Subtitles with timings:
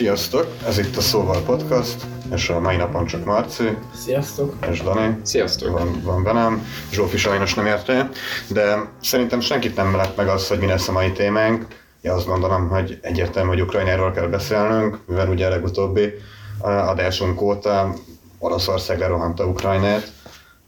[0.00, 0.46] Sziasztok!
[0.66, 3.76] Ez itt a Szóval Podcast, és a mai napon csak Marci.
[4.04, 4.54] Sziasztok!
[4.70, 5.16] És Dani.
[5.22, 5.78] Sziasztok!
[5.78, 6.66] Van, van velem.
[6.92, 8.10] Zsófi sajnos nem érte,
[8.48, 11.66] de szerintem senkit nem lett meg az, hogy mi lesz a mai témánk.
[12.02, 16.12] Ja, azt gondolom, hogy egyértelmű, hogy Ukrajnáról kell beszélnünk, mivel ugye a legutóbbi
[16.60, 17.94] adásunk óta
[18.38, 20.12] Oroszország lerohanta Ukrajnát.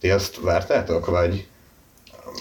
[0.00, 1.46] Ti ezt vártátok, vagy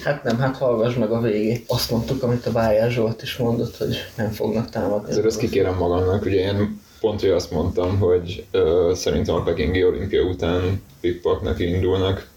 [0.04, 1.64] Hát nem, hát hallgass meg a végét.
[1.68, 5.10] Azt mondtuk, amit a Bájás Zsolt is mondott, hogy nem fognak támadni.
[5.10, 9.84] Ezért ezt kikérem magamnak, ugye én pont hogy azt mondtam, hogy uh, szerintem a Pekingi
[9.84, 12.28] olimpia után Pikpak neki indulnak.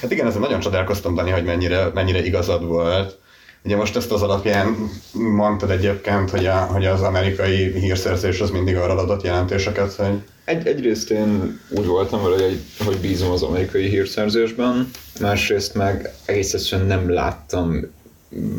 [0.00, 3.18] Hát igen, ezzel nagyon csodálkoztam, Dani, hogy mennyire, mennyire igazad volt.
[3.64, 8.76] Ugye most ezt az alapján mondtad egyébként, hogy, a, hogy az amerikai hírszerzés az mindig
[8.76, 10.14] arra adott jelentéseket, hogy
[10.44, 16.54] egy, egyrészt én úgy voltam vele, hogy, hogy bízom az amerikai hírszerzésben, másrészt meg egész
[16.54, 17.90] egyszerűen nem láttam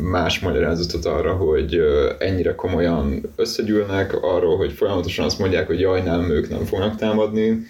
[0.02, 1.80] más magyarázatot arra, hogy
[2.18, 7.66] ennyire komolyan összegyűlnek, arról, hogy folyamatosan azt mondják, hogy jaj, nem, ők nem fognak támadni,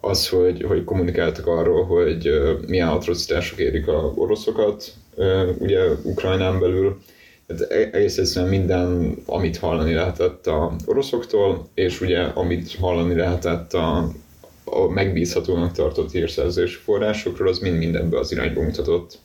[0.00, 2.30] az, hogy, hogy kommunikáltak arról, hogy
[2.66, 4.92] milyen atrocitások érik a oroszokat,
[5.58, 7.00] ugye Ukrajnán belül,
[7.46, 13.72] tehát e-, egész egyszerűen minden, amit hallani lehetett a oroszoktól, és ugye amit hallani lehetett
[13.72, 14.12] a,
[14.64, 19.18] a megbízhatónak tartott hírszerzési forrásokról, az mind mindenbe az irányba mutatott.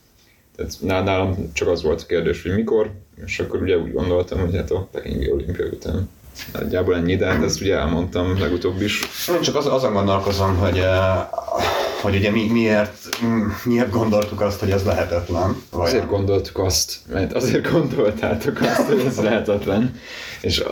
[0.56, 2.92] Tehát nálam csak az volt a kérdés, hogy mikor,
[3.26, 6.10] és akkor ugye úgy gondoltam, hogy hát a Pekingi olimpia után.
[6.54, 9.02] Nagyjából ennyi, de hát ezt ugye elmondtam legutóbb is.
[9.36, 11.28] Én csak az, azon gondolkozom, hogy, eh,
[12.02, 13.10] hogy ugye mi, miért,
[13.64, 15.64] miért gondoltuk azt, hogy ez lehetetlen.
[15.72, 20.00] Vagy azért gondoltuk azt, mert azért gondoltátok azt, hogy ez lehetetlen,
[20.42, 20.64] és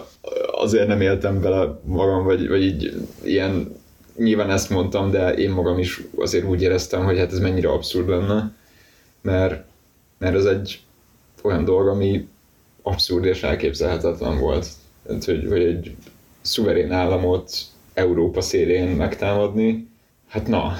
[0.51, 3.81] azért nem éltem bele magam, vagy, vagy így ilyen,
[4.17, 8.09] nyilván ezt mondtam, de én magam is azért úgy éreztem, hogy hát ez mennyire abszurd
[8.09, 8.51] lenne,
[9.21, 9.65] mert,
[10.23, 10.79] mert ez egy
[11.41, 12.27] olyan dolog, ami
[12.81, 14.67] abszurd és elképzelhetetlen volt.
[15.07, 15.95] Tehát, hogy, hogy egy
[16.41, 17.51] szuverén államot
[17.93, 19.87] Európa szélén megtámadni,
[20.29, 20.73] hát na.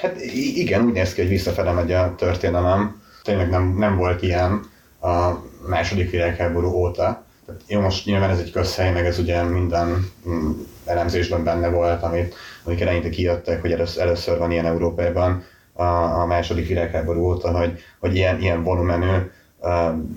[0.00, 3.02] Hát igen, úgy néz ki, hogy visszafele megy a történelem.
[3.22, 4.70] Tényleg nem, nem volt ilyen
[5.00, 5.30] a
[5.68, 7.24] második világháború óta.
[7.46, 10.50] Tehát jó, most nyilván ez egy közhely, meg ez ugye minden mm,
[10.84, 12.34] elemzésben benne volt, amit,
[12.64, 15.44] amik eleinte kijöttek, hogy először, először van ilyen Európában
[15.76, 19.16] a, a második világháború óta, hogy, hogy ilyen, ilyen volumenű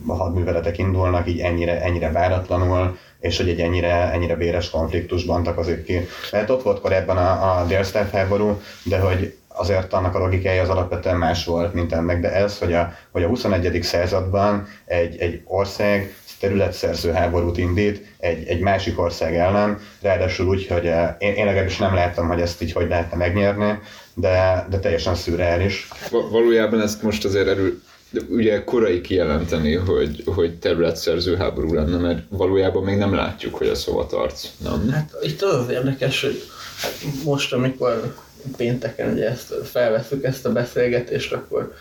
[0.08, 5.84] a hadműveletek indulnak, így ennyire, ennyire váratlanul, és hogy egy ennyire, ennyire véres konfliktusban takozik
[5.84, 6.08] ki.
[6.32, 10.70] Mert ott volt korábban a, a délszláv háború, de hogy azért annak a logikája az
[10.70, 13.84] alapvetően más volt, mint ennek, de ez, hogy a, hogy a 21.
[13.84, 20.86] században egy, egy ország területszerző háborút indít egy, egy másik ország ellen, ráadásul úgy, hogy
[21.18, 23.80] én, én legalábbis nem láttam, hogy ezt így hogy lehetne megnyerni,
[24.14, 25.88] de, de teljesen szürreális.
[26.10, 32.24] Valójában ezt most azért erő, de ugye korai kijelenteni, hogy, hogy területszerző háború lenne, mert
[32.30, 34.90] valójában még nem látjuk, hogy ez hova tart, nem?
[34.90, 36.44] Hát itt az érdekes, hogy
[36.82, 38.16] hát most, amikor
[38.58, 41.74] pénteken ugye ezt felveszük ezt a beszélgetést, akkor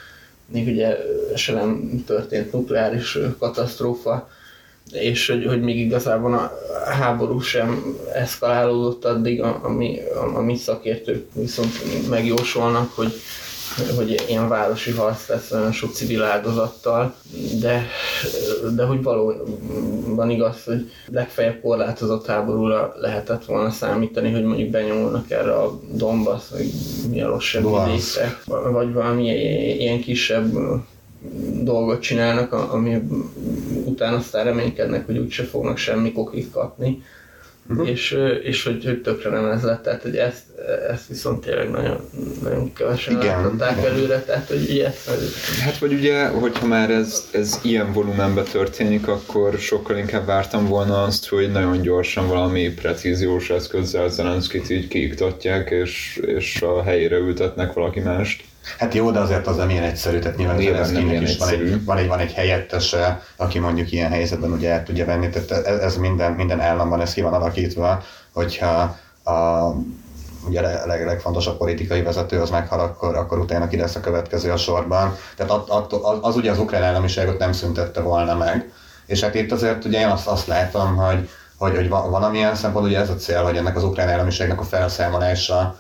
[0.47, 0.97] még ugye
[1.35, 4.31] se nem történt nukleáris katasztrófa,
[4.93, 6.53] és hogy, hogy még igazából a
[6.91, 9.99] háború sem eszkalálódott addig, ami,
[10.35, 11.73] ami szakértők viszont
[12.09, 13.13] megjósolnak, hogy
[13.97, 17.15] hogy ilyen városi harc lesz olyan sok civil áldozattal,
[17.61, 17.87] de,
[18.75, 25.55] de hogy valóban igaz, hogy legfeljebb korlátozott háborúra lehetett volna számítani, hogy mondjuk benyomulnak erre
[25.55, 26.71] a Donbass, vagy
[27.11, 29.25] Mielosebb vidékre, vagy valami
[29.79, 30.53] ilyen kisebb
[31.63, 33.03] dolgot csinálnak, ami
[33.85, 37.03] után aztán reménykednek, hogy úgyse fognak semmi kokit kapni
[37.69, 37.89] uh-huh.
[37.89, 40.43] és, és hogy, hogy tökre nem ez lett, tehát hogy ezt,
[40.91, 42.01] ezt viszont tényleg nagyon,
[42.43, 43.43] nagyon kevesen Igen.
[43.43, 44.91] látották előre, tehát hogy ugye
[45.61, 51.03] Hát vagy ugye, hogyha már ez, ez ilyen volumenben történik, akkor sokkal inkább vártam volna
[51.03, 57.73] azt, hogy nagyon gyorsan valami precíziós eszközzel Zelenszkit így kiiktatják, és, és a helyére ültetnek
[57.73, 58.45] valaki mást.
[58.79, 61.97] Hát jó, de azért az nem ilyen egyszerű, tehát nyilván, ilyen is van egy, van,
[61.97, 65.97] egy, van egy helyettese, aki mondjuk ilyen helyzetben ugye el tudja venni, tehát ez, ez
[65.97, 68.03] minden, minden államban ez ki van alakítva,
[68.33, 69.71] hogyha a
[70.47, 74.51] ugye a leg, legfontosabb politikai vezető az meghal, akkor, akkor utána ki lesz a következő
[74.51, 75.17] a sorban.
[75.37, 78.73] Tehát att, att, az, az ugye az ukrán államiságot nem szüntette volna meg.
[79.07, 82.99] És hát itt azért ugye én azt, azt látom, hogy, hogy, hogy valamilyen szempont ugye
[82.99, 85.79] ez a cél, hogy ennek az ukrán államiságnak a felszámolása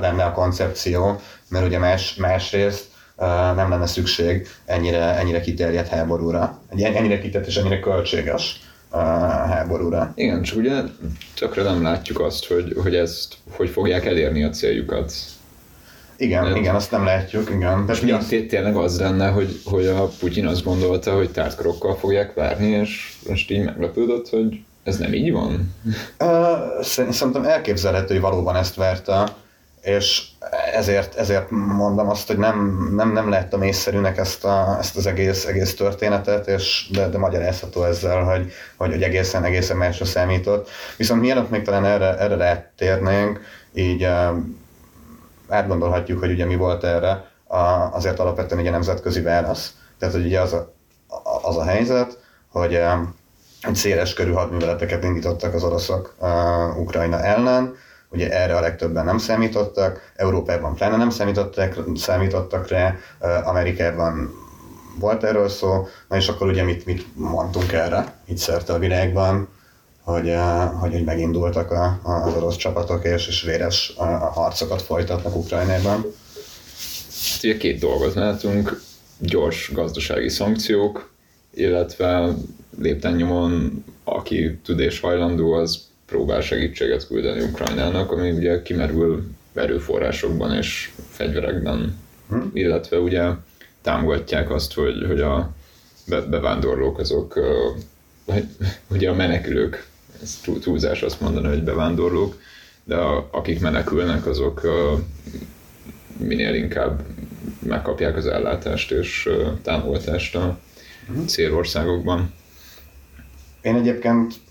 [0.00, 2.84] lenne a koncepció, mert ugye más, másrészt
[3.16, 8.60] uh, nem lenne szükség ennyire, ennyire kiterjedt háborúra, ennyire kitett és ennyire költséges
[8.92, 9.00] uh,
[9.48, 10.12] háborúra.
[10.14, 10.80] Igen, csak ugye
[11.34, 15.12] tökre nem látjuk azt, hogy, hogy ezt hogy fogják elérni a céljukat.
[16.16, 17.84] Igen, De igen, azt nem látjuk, igen.
[17.88, 18.26] És mi az...
[18.48, 23.50] tényleg az lenne, hogy, hogy a Putyin azt gondolta, hogy tártkorokkal fogják várni, és most
[23.50, 25.74] így meglepődött, hogy ez nem így van?
[26.80, 29.34] Szerintem elképzelhető, hogy valóban ezt verte,
[29.82, 30.22] és
[30.72, 35.44] ezért, ezért mondom azt, hogy nem, nem, nem láttam észszerűnek ezt, a, ezt az egész,
[35.46, 40.68] egész történetet, és de, de magyarázható ezzel, hogy, hogy, hogy egészen, egészen másra számított.
[40.96, 43.40] Viszont mielőtt még talán erre, erre rátérnénk,
[43.74, 44.08] így
[45.48, 47.56] átgondolhatjuk, hogy ugye mi volt erre, a,
[47.92, 49.74] azért alapvetően egy nemzetközi válasz.
[49.98, 50.74] Tehát, hogy ugye az a,
[51.42, 52.18] az a helyzet,
[52.48, 52.74] hogy
[53.62, 57.74] egy széles körű hadműveleteket indítottak az oroszok uh, Ukrajna ellen,
[58.12, 62.96] ugye erre a legtöbben nem számítottak, Európában pláne nem számítottak, számítottak rá,
[63.44, 64.34] Amerikában
[64.98, 69.48] volt erről szó, na és akkor ugye mit, mit mondtunk erre, itt szerte a világban,
[70.00, 70.34] hogy,
[70.80, 76.04] hogy, hogy megindultak a, az orosz csapatok, és, és véres a, a harcokat folytatnak Ukrajnában.
[77.32, 78.82] Hát ugye két dolgot látunk,
[79.18, 81.10] gyors gazdasági szankciók,
[81.54, 82.34] illetve
[82.78, 89.24] lépten nyomon, aki tud és hajlandó, az próbál segítséget küldeni Ukrajnának, ami ugye kimerül
[89.54, 91.98] erőforrásokban és fegyverekben,
[92.28, 92.40] hm?
[92.52, 93.22] illetve ugye
[93.82, 95.52] támogatják azt, hogy, hogy a
[96.06, 97.38] bevándorlók azok,
[98.90, 99.86] ugye a menekülők,
[100.22, 102.40] ez túlzás azt mondani, hogy bevándorlók,
[102.84, 104.60] de a, akik menekülnek, azok
[106.16, 107.02] minél inkább
[107.58, 109.28] megkapják az ellátást és
[109.62, 110.58] támogatást a
[111.06, 111.24] hm?
[111.24, 112.32] célországokban.
[113.62, 114.41] Én egyébként mhm,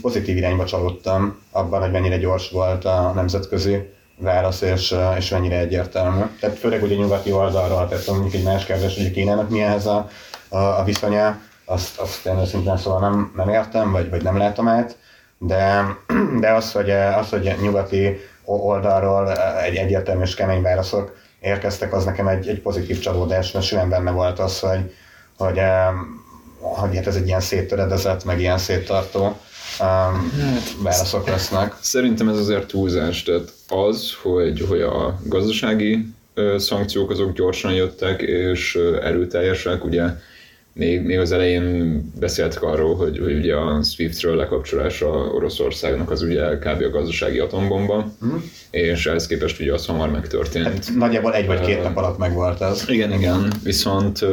[0.00, 6.22] pozitív irányba csalódtam abban, hogy mennyire gyors volt a nemzetközi válasz, és, és mennyire egyértelmű.
[6.40, 10.08] Tehát főleg ugye nyugati oldalról, tehát mondjuk egy más kérdés, hogy Kínának mi ehhez a,
[10.48, 14.68] a, a viszonya, azt, azt én őszintén szóval nem, nem értem, vagy, vagy nem látom
[14.68, 14.96] át,
[15.38, 15.86] de,
[16.40, 19.32] de az, hogy, az, hogy nyugati oldalról
[19.62, 24.10] egy egyértelmű és kemény válaszok érkeztek, az nekem egy, egy pozitív csalódás, mert simán benne
[24.10, 24.94] volt az, hogy,
[25.36, 25.60] hogy
[26.58, 29.36] hogy hát ez egy ilyen széttöredezett, meg ilyen széttartó
[29.80, 30.32] um,
[30.82, 31.74] válaszok lesznek.
[31.80, 36.06] Szerintem ez azért túlzás, tehát az, hogy, hogy a gazdasági
[36.56, 40.04] szankciók azok gyorsan jöttek és erőteljesek, ugye
[40.78, 46.58] még, még az elején beszéltek arról, hogy, hogy ugye a SWIFT-ről lekapcsolása Oroszországnak az ugye
[46.58, 46.82] kb.
[46.82, 48.36] a gazdasági atombomba, mm.
[48.70, 50.66] és ehhez képest ugye az hamar megtörtént.
[50.66, 52.84] Hát nagyjából egy vagy két nap alatt megvolt ez.
[52.88, 54.24] Igen, igen, viszont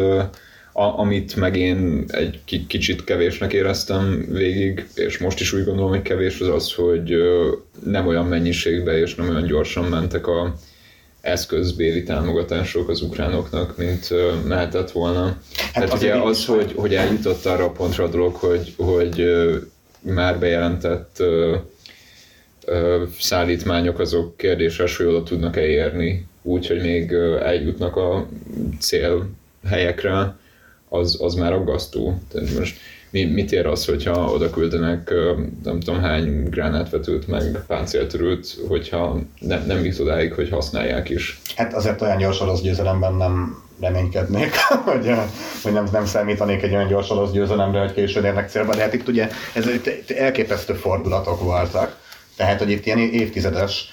[0.78, 6.02] a, amit meg én egy kicsit kevésnek éreztem végig, és most is úgy gondolom, hogy
[6.02, 7.16] kevés az az, hogy
[7.84, 10.56] nem olyan mennyiségbe és nem olyan gyorsan mentek a
[11.22, 14.10] eszközbéli támogatások az ukránoknak, mint
[14.48, 15.24] mehetett volna.
[15.58, 19.26] Hát Tehát az ugye az, hogy, hogy eljutott arra a pontra a dolog, hogy, hogy
[20.00, 21.24] már bejelentett
[23.20, 27.12] szállítmányok azok kérdéses, hogy oda tudnak-e érni, úgy, hogy még
[27.42, 28.28] eljutnak a
[28.80, 29.30] cél
[29.68, 30.36] helyekre,
[30.96, 32.22] az, az már aggasztó.
[32.32, 32.78] Tehát most
[33.10, 35.14] mi, mit ér az, hogyha oda küldenek
[35.64, 41.40] nem tudom hány gránátvetőt, meg páncéltörőt, hogyha ne, nem jut odáig, hogy használják is.
[41.56, 44.56] Hát azért olyan gyors orosz győzelemben nem reménykednék,
[44.86, 45.12] hogy,
[45.64, 48.94] hogy nem, nem számítanék egy olyan gyors orosz győzelemre, hogy későn érnek célba, de hát
[48.94, 49.66] itt ugye ez
[50.08, 51.98] elképesztő fordulatok voltak.
[52.36, 53.90] Tehát, hogy itt ilyen évtizedes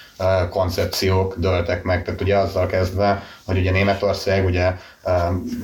[0.50, 4.72] koncepciók döltek meg, tehát ugye azzal kezdve, hogy ugye Németország ugye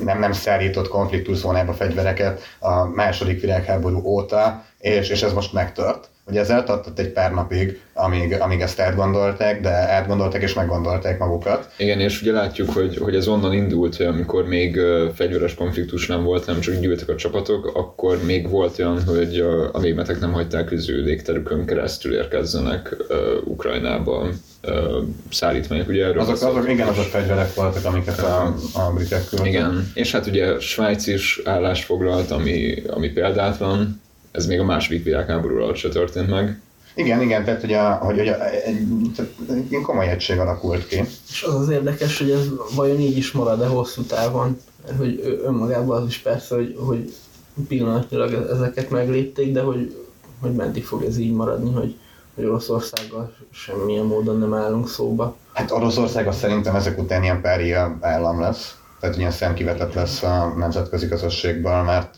[0.05, 6.09] nem, nem szállított konfliktuszónába fegyvereket a második világháború óta, és, és ez most megtört.
[6.27, 11.71] Ugye ez eltartott egy pár napig, amíg, amíg ezt átgondolták, de átgondolták és meggondolták magukat.
[11.77, 14.81] Igen, és ugye látjuk, hogy, hogy ez onnan indult, hogy amikor még
[15.15, 19.39] fegyveres konfliktus nem volt, nem csak gyűltek a csapatok, akkor még volt olyan, hogy
[19.73, 21.23] a németek nem hagyták, hogy az ő
[21.67, 22.97] keresztül érkezzenek
[23.45, 24.29] Ukrajnába
[25.31, 25.89] szállítmányok.
[25.89, 29.49] Ugye erről azok, azok, igen, azok fegyverek voltak, amiket a, a britek küldtek.
[29.49, 34.01] Igen, és hát ugye Svájc is állást foglalt, ami, ami példátlan,
[34.31, 36.61] ez még a második világháború alatt se történt meg.
[36.95, 38.77] Igen, igen, tehát hogy, a, hogy, hogy a, egy,
[39.49, 41.01] egy komoly egység alakult ki.
[41.31, 46.03] És az az érdekes, hogy ez vajon így is marad-e hosszú távon, mert hogy önmagában
[46.03, 47.13] az is persze, hogy, hogy
[47.69, 49.97] pillanatnyilag ezeket meglépték, de hogy,
[50.41, 51.95] hogy meddig fog ez így maradni, hogy,
[52.39, 55.37] hogy Oroszországgal semmilyen módon nem állunk szóba.
[55.53, 61.09] Hát Oroszország szerintem ezek után ilyen pária állam lesz, tehát ilyen szemkivetett lesz a nemzetközi
[61.09, 62.15] közösségből, mert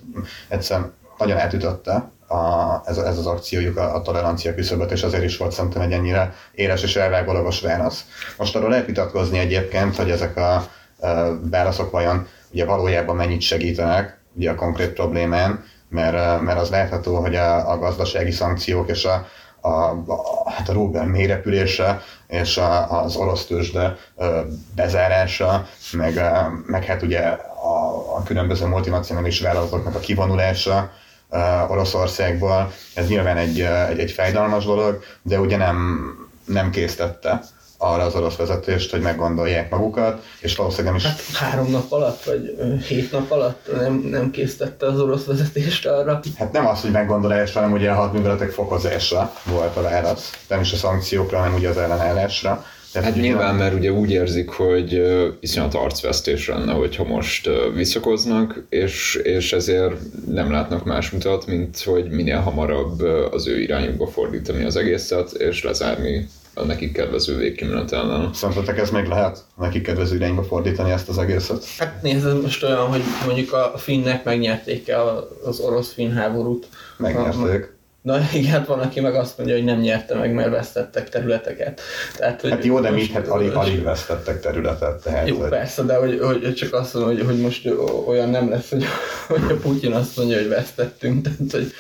[0.49, 5.37] egyszerűen nagyon átütötte a, ez, ez az akciójuk a, a tolerancia küszöböt, és azért is
[5.37, 8.05] volt szerintem egy ennyire éles és elvágólagos válasz.
[8.39, 10.67] Most arról lehet vitatkozni egyébként, hogy ezek a, a
[11.51, 17.35] válaszok vajon ugye valójában mennyit segítenek ugye a konkrét problémán, mert, mert az látható, hogy
[17.35, 19.27] a, a gazdasági szankciók és a,
[19.61, 23.97] a, a, hát a rubel mélyrepülése és a, az orosz tőzsde
[24.75, 26.21] bezárása, meg,
[26.67, 30.91] meg hát ugye a, a különböző multinacionális vállalatoknak a kivonulása,
[31.69, 32.73] Oroszországból.
[32.95, 36.09] Ez nyilván egy, egy, egy fájdalmas dolog, de ugye nem,
[36.45, 37.43] nem késztette
[37.83, 41.07] arra az orosz vezetést, hogy meggondolják magukat, és valószínűleg nem is...
[41.07, 42.57] Hát három nap alatt, vagy
[42.89, 46.21] hét nap alatt nem, nem készítette az orosz vezetést arra.
[46.37, 50.31] Hát nem az, hogy meggondolás, hanem ugye a hadműveletek fokozása volt a válasz.
[50.49, 52.65] Nem is a szankciókra, hanem ugye az ellenállásra.
[52.93, 55.03] Tehát hát nyilván, mert ugye úgy érzik, hogy
[55.41, 59.95] iszonyat arcvesztés lenne, hogyha most visszakoznak, és, és ezért
[60.27, 65.65] nem látnak más mutat, mint hogy minél hamarabb az ő irányukba fordítani az egészet, és
[65.65, 68.31] lezárni a nekik kedvező végkimenetellel.
[68.35, 71.65] Szerintetek ez még lehet nekik kedvező irányba fordítani ezt az egészet?
[71.79, 76.67] Hát nézd, ez most olyan, hogy mondjuk a finnek megnyerték el az orosz-finn háborút.
[76.97, 77.79] Megnyerték.
[78.03, 81.81] Na igen, hát van, aki meg azt mondja, hogy nem nyerte meg, mert vesztettek területeket.
[82.17, 85.03] Tehát, hogy hát jó, de mit, hát alig, alig vesztettek területet.
[85.03, 85.49] Tehát, jó, hogy...
[85.49, 87.69] persze, de hogy, hogy, csak azt mondom, hogy, hogy most
[88.07, 88.85] olyan nem lesz, hogy,
[89.29, 91.73] hogy a Putyin azt mondja, hogy vesztettünk, tehát hogy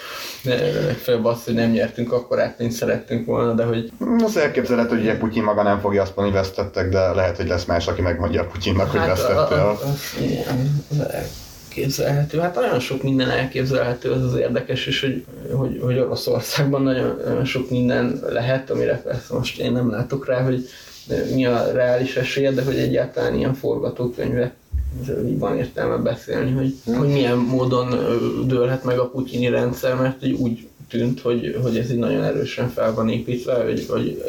[0.86, 3.92] legfeljebb azt, hogy nem nyertünk akkorát, mint szerettünk volna, de hogy...
[4.24, 7.48] Az elképzelhető, hogy ugye Putyin maga nem fogja azt mondani, hogy vesztettek, de lehet, hogy
[7.48, 9.58] lesz más, aki megmondja a Putyinnak, hogy hát vesztettél.
[9.58, 12.38] Az, az, az, elképzelhető.
[12.38, 17.44] Hát nagyon sok minden elképzelhető, az az érdekes is, hogy, hogy, hogy Oroszországban nagyon, nagyon
[17.44, 20.68] sok minden lehet, amire persze most én nem látok rá, hogy
[21.34, 24.54] mi a reális esélye, de hogy egyáltalán ilyen forgatókönyve
[25.26, 27.88] így van értelme beszélni, hogy, hogy milyen módon
[28.46, 32.94] dőlhet meg a putyini rendszer, mert úgy tűnt, hogy, hogy ez így nagyon erősen fel
[32.94, 34.22] van építve, hogy, hogy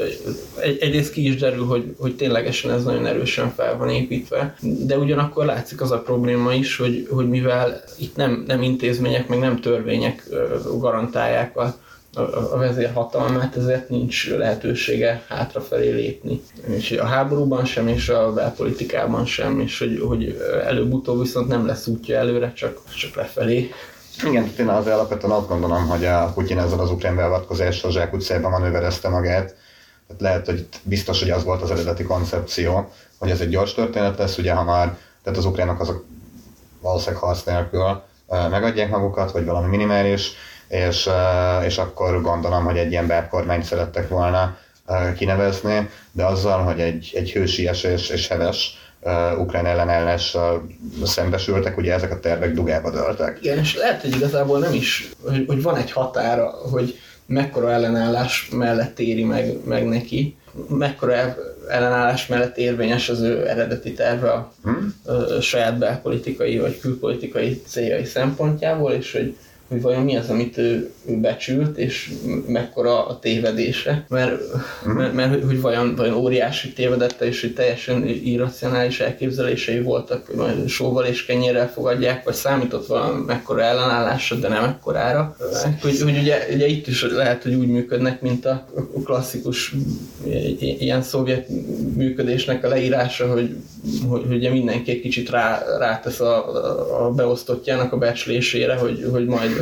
[0.60, 4.98] egy, egyrészt ki is derül, hogy, hogy ténylegesen ez nagyon erősen fel van építve, de
[4.98, 9.60] ugyanakkor látszik az a probléma is, hogy, hogy mivel itt nem, nem intézmények, meg nem
[9.60, 10.30] törvények
[10.80, 11.76] garantálják a,
[12.14, 16.42] a vezérhatalmát, ezért nincs lehetősége hátrafelé lépni.
[16.68, 21.88] És a háborúban sem, és a belpolitikában sem, és hogy, hogy előbb-utóbb viszont nem lesz
[21.88, 23.70] útja előre, csak, csak lefelé.
[24.24, 28.52] Igen, én az alapvetően azt gondolom, hogy a Putyin ezzel az ukrán beavatkozással Zsák utcában
[28.52, 29.56] manőverezte magát.
[30.08, 34.18] Tehát lehet, hogy biztos, hogy az volt az eredeti koncepció, hogy ez egy gyors történet
[34.18, 36.06] lesz, ugye hamar, tehát az ukránok azok
[36.82, 38.02] valószínűleg harc nélkül
[38.50, 40.32] megadják magukat, vagy valami minimális,
[40.68, 41.10] és,
[41.66, 44.58] és akkor gondolom, hogy egy ilyen bárkormányt szerettek volna
[45.18, 50.68] kinevezni, de azzal, hogy egy, egy hősies és, és heves uh, ukrán ellenállással
[51.04, 53.38] szembesültek, ugye ezek a tervek dugába döltek.
[53.42, 58.50] Igen, és lehet, hogy igazából nem is, hogy, hogy van egy határa, hogy mekkora ellenállás
[58.52, 60.36] mellett éri meg, meg neki,
[60.70, 61.36] mekkora
[61.70, 64.96] ellenállás mellett érvényes az ő eredeti terve a, hmm?
[65.06, 69.38] a, a saját belpolitikai vagy külpolitikai céljai szempontjából, és hogy
[69.72, 72.12] hogy vajon mi az, amit ő, becsült, és
[72.48, 74.32] mekkora a tévedése, mert,
[74.88, 74.92] mm.
[74.92, 80.68] mert, mert hogy vajon, vajon óriási tévedette, és hogy teljesen irracionális elképzelései voltak, hogy majd
[80.68, 85.36] sóval és kenyérrel fogadják, vagy számított valami mekkora ellenállásra, de nem ekkorára.
[85.82, 88.66] Hogy, hogy ugye, ugye itt is lehet, hogy úgy működnek, mint a
[89.04, 89.74] klasszikus
[90.60, 91.48] ilyen szovjet
[91.96, 93.56] működésnek a leírása, hogy,
[94.08, 99.26] hogy, hogy ugye mindenki egy kicsit rá, rátesz a, a beosztottjának a becslésére, hogy, hogy
[99.26, 99.61] majd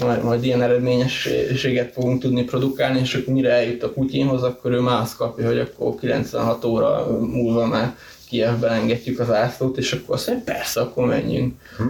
[0.00, 4.80] majd, majd ilyen eredményességet fogunk tudni produkálni, és akkor mire eljut a Putyinhoz, akkor ő
[4.80, 7.96] már azt kapja, hogy akkor 96 óra múlva már
[8.28, 11.54] Kievben engedjük az ászlót, és akkor azt mondja, persze, akkor menjünk.
[11.76, 11.84] Hm.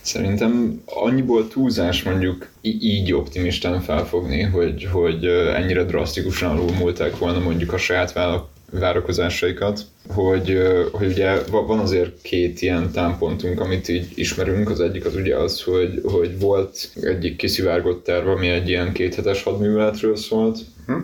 [0.00, 7.78] Szerintem annyiból túlzás mondjuk így optimistán felfogni, hogy, hogy ennyire drasztikusan alulmúlták volna mondjuk a
[7.78, 8.12] saját
[8.78, 10.62] várakozásaikat, hogy,
[10.92, 14.70] hogy ugye van azért két ilyen támpontunk, amit így ismerünk.
[14.70, 19.42] Az egyik az ugye az, hogy, hogy volt egyik kiszivárgott terv, ami egy ilyen kéthetes
[19.42, 20.58] hadműveletről szólt.
[20.86, 20.94] Hm?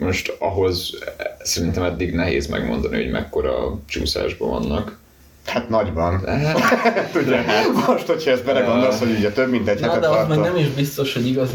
[0.00, 0.98] Most ahhoz
[1.42, 5.00] szerintem eddig nehéz megmondani, hogy mekkora csúszásban vannak.
[5.46, 6.20] Hát nagyban.
[6.24, 7.86] Hát, ugye, hát.
[7.86, 10.68] Most, hogyha ezt belegondolsz, hogy ugye több mint egy Na, de az meg nem is
[10.68, 11.50] biztos, hogy igaz.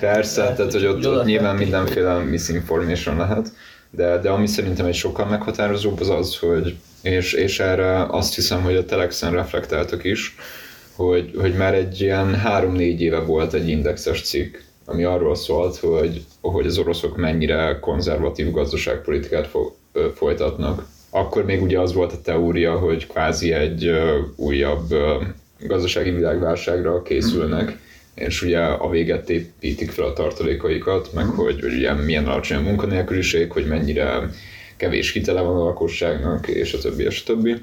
[0.00, 3.52] Persze, tehát hogy ott, ott nyilván mindenféle misinformation lehet
[3.96, 8.62] de, de ami szerintem egy sokkal meghatározóbb az az, hogy és, és erre azt hiszem,
[8.62, 10.36] hogy a Telexen reflektáltak is,
[10.96, 16.24] hogy, hogy már egy ilyen három-négy éve volt egy indexes cikk, ami arról szólt, hogy,
[16.40, 19.74] hogy az oroszok mennyire konzervatív gazdaságpolitikát fo-
[20.14, 20.86] folytatnak.
[21.10, 23.90] Akkor még ugye az volt a teória, hogy kvázi egy
[24.36, 24.94] újabb
[25.60, 27.78] gazdasági világválságra készülnek,
[28.14, 31.34] és ugye a véget építik fel a tartalékaikat, meg mhm.
[31.34, 34.30] hogy, hogy ugye milyen alacsony a munkanélküliség, hogy mennyire
[34.76, 37.54] kevés hitele van a lakosságnak, és a többi, és a többi.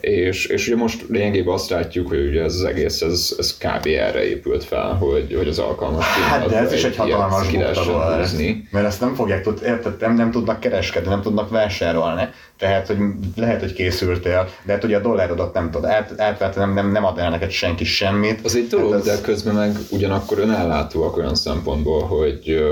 [0.00, 3.86] És, és ugye most lényegében azt látjuk, hogy ugye ez az egész, ez, ez kb.
[3.86, 8.68] erre épült fel, hogy, hogy az alkalmas Hát de ez is egy hatalmas bukta húzni.
[8.70, 12.28] Mert ezt nem fogják tud, érted, nem, nem tudnak kereskedni, nem tudnak vásárolni.
[12.58, 12.96] Tehát, hogy
[13.36, 17.04] lehet, hogy készültél, de hát ugye a dollárodat nem tudod, át, átvetni nem, nem, nem
[17.04, 18.40] ad el neked senki semmit.
[18.44, 22.64] Az egy dolog, Hát de közben meg ugyanakkor önellátóak olyan szempontból, hogy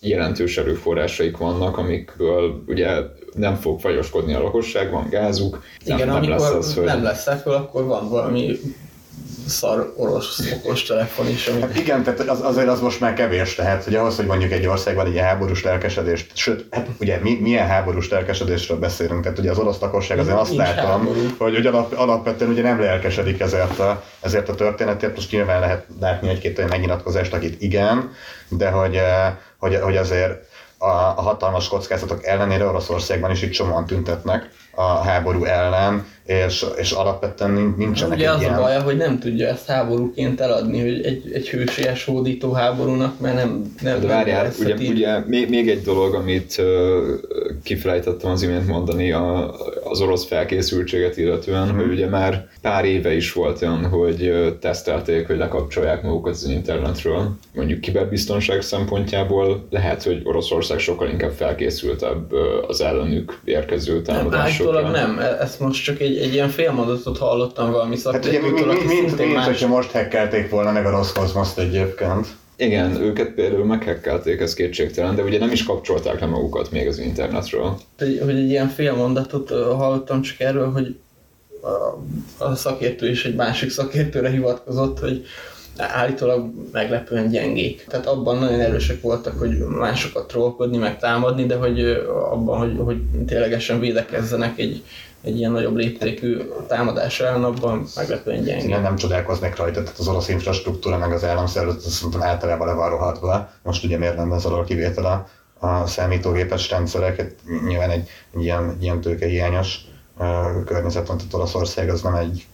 [0.00, 2.88] jelentős erőforrásaik vannak, amikből ugye
[3.38, 6.84] nem fog fagyoskodni a lakosság, van gázuk, nem, Igen, nem amikor lesz az, hogy...
[6.84, 8.58] nem lesz ebből, akkor van valami
[9.48, 13.54] szar orosz okos telefon is, amit Hát igen, tehát az, azért az most már kevés,
[13.54, 17.66] tehát hogy ahhoz, hogy mondjuk egy országban egy háborús lelkesedést, sőt, hát ugye mi, milyen
[17.66, 21.20] háborús lelkesedésről beszélünk, tehát ugye az orosz lakosság azért azt Nincs látom, háború.
[21.38, 25.86] hogy, hogy alap, alapvetően ugye nem lelkesedik ezért a, ezért a történetért, most nyilván lehet
[26.00, 28.10] látni egy-két olyan megnyilatkozást, akit igen,
[28.48, 30.47] de hogy, eh, hogy, hogy azért
[30.78, 36.90] a, a hatalmas kockázatok ellenére Oroszországban is itt csomóan tüntetnek a háború ellen, és, és
[36.90, 38.54] alapvetően nin- nincsenek Ugye egy az ilyen...
[38.54, 43.34] a baja, hogy nem tudja ezt háborúként eladni, hogy egy, egy hősies hódító háborúnak, mert
[43.34, 46.64] nem, nem De várjál, ugye, ugye még, még egy dolog, amit uh,
[47.62, 49.54] kifelejtettem az imént mondani a,
[49.90, 51.76] az orosz felkészültséget illetően, Mhm.
[51.76, 57.30] hogy ugye már pár éve is volt olyan, hogy tesztelték, hogy lekapcsolják magukat az internetről.
[57.54, 62.32] Mondjuk kiberbiztonság szempontjából lehet, hogy Oroszország sokkal inkább felkészültebb
[62.68, 64.88] az ellenük érkező Nem, támadásokra.
[64.90, 68.58] nem, E- ezt most csak egy, egy ilyen félmondatot hallottam valami Hát ugye mi, mi,
[68.58, 72.26] szakértőtől, mi, aki mint, szintén mint más hogyha most hackelték volna meg a Roszkozmoszt egyébként.
[72.60, 76.98] Igen, őket például meghekkelték, ez kétségtelen, de ugye nem is kapcsolták le magukat még az
[76.98, 77.78] internetről.
[77.98, 80.96] hogy, hogy egy ilyen félmondatot ö, hallottam csak erről, hogy
[81.62, 85.24] a, a szakértő is egy másik szakértőre hivatkozott, hogy
[85.76, 87.84] állítólag meglepően gyengék.
[87.88, 91.80] Tehát abban nagyon erősek voltak, hogy másokat trollkodni, meg támadni, de hogy
[92.30, 94.82] abban, hogy, hogy ténylegesen védekezzenek egy,
[95.22, 98.68] egy ilyen nagyobb léptékű támadás ellen, abban meglepően gyengék.
[98.68, 102.72] Nem, nem csodálkoznék rajta, tehát az orosz infrastruktúra meg az államszervezet azt szerintem általában le
[102.72, 103.50] van rohadva.
[103.62, 105.28] Most ugye miért lenne az alól kivétel a,
[105.66, 107.34] a számítógépes rendszerek, hát
[107.66, 109.78] nyilván egy, egy ilyen, ilyen tőkehiányos
[110.18, 112.46] uh, környezet van, tehát Oroszország az nem egy,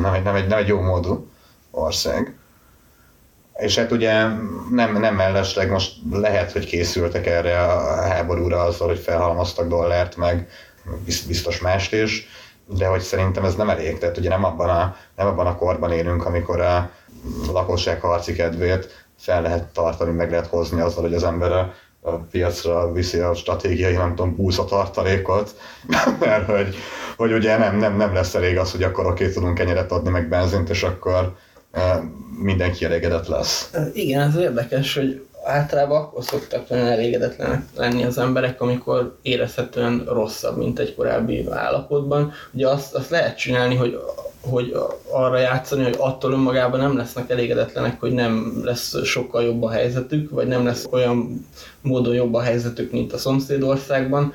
[0.00, 1.28] nem egy, nem egy, nem egy jó módú
[1.70, 2.36] ország.
[3.58, 4.12] És hát ugye
[4.70, 10.48] nem, nem mellesleg most lehet, hogy készültek erre a háborúra azzal, hogy felhalmoztak dollárt, meg
[11.26, 12.28] biztos mást is,
[12.76, 13.98] de hogy szerintem ez nem elég.
[13.98, 16.90] Tehát ugye nem abban a, nem abban a korban élünk, amikor a
[17.52, 22.10] lakosság harci kedvét fel lehet tartani, meg lehet hozni azzal, hogy az ember a, a
[22.10, 25.54] piacra viszi a stratégiai, nem tudom, 20 tartalékot,
[26.20, 26.76] mert hogy,
[27.16, 30.28] hogy ugye nem, nem, nem lesz elég az, hogy akkor oké, tudunk kenyeret adni, meg
[30.28, 31.36] benzint, és akkor
[31.70, 31.98] eh,
[32.42, 33.70] mindenki elégedett lesz.
[33.92, 40.56] Igen, ez érdekes, hogy általában akkor szoktak nagyon elégedetlenek lenni az emberek, amikor érezhetően rosszabb,
[40.56, 42.32] mint egy korábbi állapotban.
[42.52, 43.98] Ugye azt, azt lehet csinálni, hogy
[44.40, 44.76] hogy
[45.10, 50.30] arra játszani, hogy attól önmagában nem lesznek elégedetlenek, hogy nem lesz sokkal jobb a helyzetük,
[50.30, 51.46] vagy nem lesz olyan
[51.80, 54.32] módon jobb a helyzetük, mint a szomszédországban,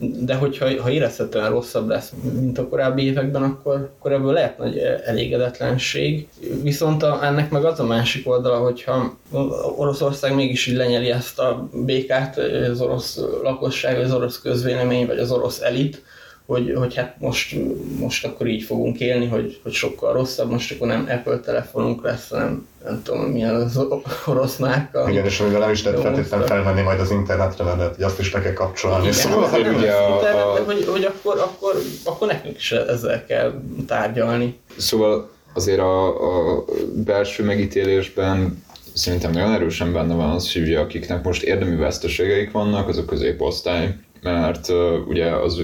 [0.00, 4.78] de hogyha ha érezhetően rosszabb lesz, mint a korábbi években, akkor, akkor ebből lehet nagy
[5.04, 6.28] elégedetlenség.
[6.62, 9.16] Viszont a, ennek meg az a másik oldala, hogyha
[9.76, 12.38] Oroszország mégis így lenyeli ezt a békát,
[12.70, 16.02] az orosz lakosság, az orosz közvélemény, vagy az orosz elit,
[16.50, 17.56] hogy, hogy hát most,
[17.98, 22.28] most akkor így fogunk élni, hogy, hogy sokkal rosszabb, most akkor nem Apple telefonunk lesz,
[22.28, 23.80] hanem nem tudom, milyen az
[24.26, 25.10] orosz márka.
[25.10, 28.32] Igen, és amivel nem is lehet feltétlenül felvenni majd az internetre, mert hogy azt is
[28.32, 29.00] le kell kapcsolni.
[29.00, 33.24] Igen, szóval hát nem ugye a- a- hogy, hogy akkor, akkor, akkor nekünk is ezzel
[33.24, 33.52] kell
[33.86, 34.58] tárgyalni.
[34.76, 41.24] Szóval azért a, a belső megítélésben szerintem nagyon erősen benne van az, hogy ugye akiknek
[41.24, 45.62] most érdemi veszteségeik vannak, az a középosztály, mert uh, ugye az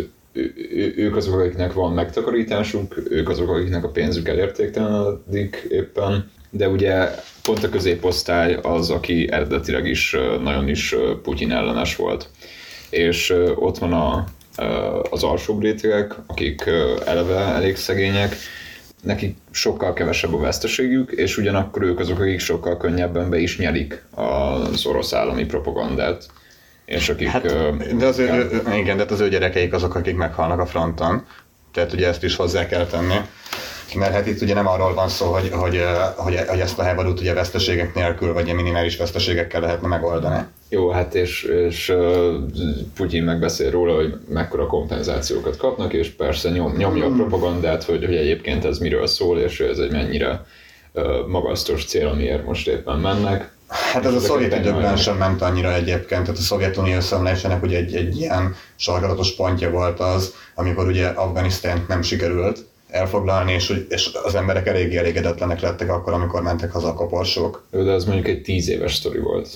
[0.96, 7.10] ők azok, akiknek van megtakarításuk, ők azok, akiknek a pénzük elértéktelenedik éppen, de ugye
[7.42, 12.28] pont a középosztály az, aki eredetileg is nagyon is Putyin ellenes volt.
[12.90, 14.24] És ott van a,
[15.10, 16.64] az alsóbb rétegek, akik
[17.06, 18.36] eleve elég szegények,
[19.02, 24.04] nekik sokkal kevesebb a veszteségük, és ugyanakkor ők azok, akik sokkal könnyebben be is nyelik
[24.10, 26.26] az orosz állami propagandát.
[26.86, 27.28] És akik...
[27.28, 27.42] Hát,
[27.96, 31.26] de az ő, igen, de hát az ő gyerekeik azok, akik meghalnak a fronton.
[31.72, 33.14] Tehát ugye ezt is hozzá kell tenni.
[33.94, 35.84] Mert hát itt ugye nem arról van szó, hogy, hogy,
[36.16, 40.44] hogy, hogy ezt a háborút ugye veszteségek nélkül, vagy minimális veszteségekkel lehetne megoldani.
[40.68, 41.92] Jó, hát és, és
[42.94, 48.16] Putyin megbeszél róla, hogy mekkora kompenzációkat kapnak, és persze nyom, nyomja a propagandát, hogy, hogy
[48.16, 50.46] egyébként ez miről szól, és ez egy mennyire
[51.26, 53.55] magasztos cél, amiért most éppen mennek.
[53.68, 57.94] Hát ez a szovjet időkben sem ment annyira egyébként, tehát a Szovjetunió összeomlásának ugye egy,
[57.94, 64.34] egy ilyen sarkalatos pontja volt az, amikor ugye Afganisztánt nem sikerült elfoglalni, és, és az
[64.34, 67.66] emberek eléggé elégedetlenek lettek akkor, amikor mentek haza a koporsók.
[67.70, 69.48] Jó, de az mondjuk egy tíz éves sztori volt.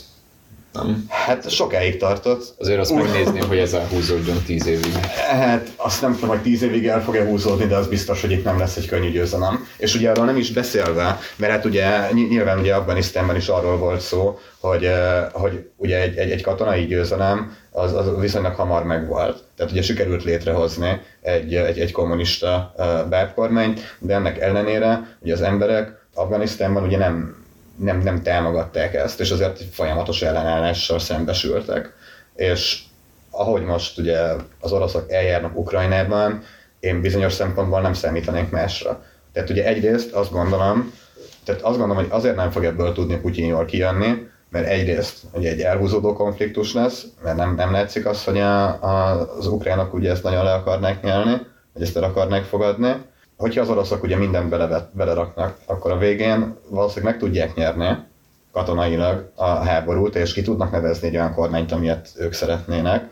[0.73, 1.05] Nem?
[1.09, 2.55] Hát sokáig tartott.
[2.59, 4.95] Azért azt megnézném, hogy ez elhúzódjon tíz évig.
[5.31, 8.45] Hát azt nem tudom, hogy tíz évig el fog-e húzódni, de az biztos, hogy itt
[8.45, 9.67] nem lesz egy könnyű győzelem.
[9.77, 13.77] És ugye arról nem is beszélve, mert hát ugye ny- nyilván ugye Afganisztánban is arról
[13.77, 18.85] volt szó, hogy, eh, hogy ugye egy, egy, egy katonai győzelem az, az viszonylag hamar
[18.85, 19.43] megvolt.
[19.57, 25.43] Tehát ugye sikerült létrehozni egy, egy, egy kommunista uh, bábkormányt, de ennek ellenére ugye az
[25.43, 27.40] emberek Afganisztánban ugye nem,
[27.81, 31.93] nem, nem támogatták ezt, és azért folyamatos ellenállással szembesültek.
[32.35, 32.83] És
[33.31, 34.19] ahogy most ugye
[34.61, 36.43] az oroszok eljárnak Ukrajnában,
[36.81, 39.03] én bizonyos szempontból nem számítanék másra.
[39.33, 40.93] Tehát ugye egyrészt azt gondolom,
[41.45, 45.51] tehát azt gondolom, hogy azért nem fog ebből tudni Putyin jól kijönni, mert egyrészt ugye
[45.51, 50.11] egy elhúzódó konfliktus lesz, mert nem, nem látszik az, hogy a, a, az ukránok ugye
[50.11, 51.41] ezt nagyon le akarnák nyelni,
[51.73, 52.95] vagy ezt el akarnák fogadni.
[53.41, 57.97] Hogyha az oroszok ugye mindent belevet, beleraknak, akkor a végén valószínűleg meg tudják nyerni
[58.53, 63.05] katonailag a háborút, és ki tudnak nevezni egy olyan kormányt, amilyet ők szeretnének.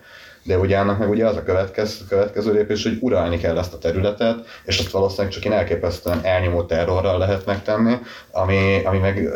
[0.43, 3.79] De ugye annak meg ugye az a következő, következő lépés, hogy uralni kell ezt a
[3.79, 7.95] területet, és azt valószínűleg csak én elképesztően elnyomó terrorral lehet megtenni,
[8.31, 9.29] ami, ami meg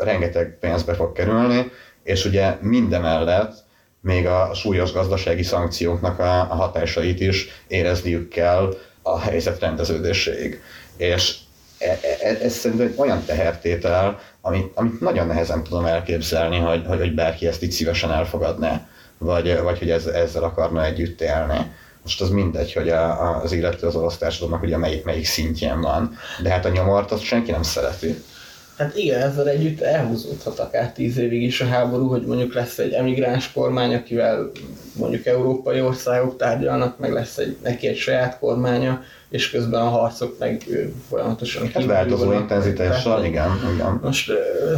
[0.00, 1.70] rengeteg pénzbe fog kerülni,
[2.02, 3.52] és ugye mindemellett
[4.00, 10.62] még a súlyos gazdasági szankcióknak a hatásait is érezniük kell a helyzet rendeződéséig.
[10.96, 11.36] És
[11.78, 16.98] e- e- ez szerintem egy olyan tehertétel, amit, amit nagyon nehezen tudom elképzelni, hogy, hogy,
[16.98, 21.72] hogy bárki ezt így szívesen elfogadná, vagy, vagy hogy ez, ezzel akarna együtt élni.
[22.02, 26.16] Most az mindegy, hogy a, az illető az orosz társadalomnak ugye melyik, melyik szintjén van.
[26.42, 28.24] De hát a nyomort azt senki nem szereti.
[28.80, 32.92] Hát igen, ezzel együtt elhúzódhat akár tíz évig is a háború, hogy mondjuk lesz egy
[32.92, 34.50] emigráns kormány, akivel
[34.96, 40.38] mondjuk európai országok tárgyalnak, meg lesz egy, neki egy saját kormánya, és közben a harcok
[40.38, 40.66] meg
[41.08, 44.00] folyamatosan Hát kívül változó intenzitással, igen, igen.
[44.02, 44.32] Most,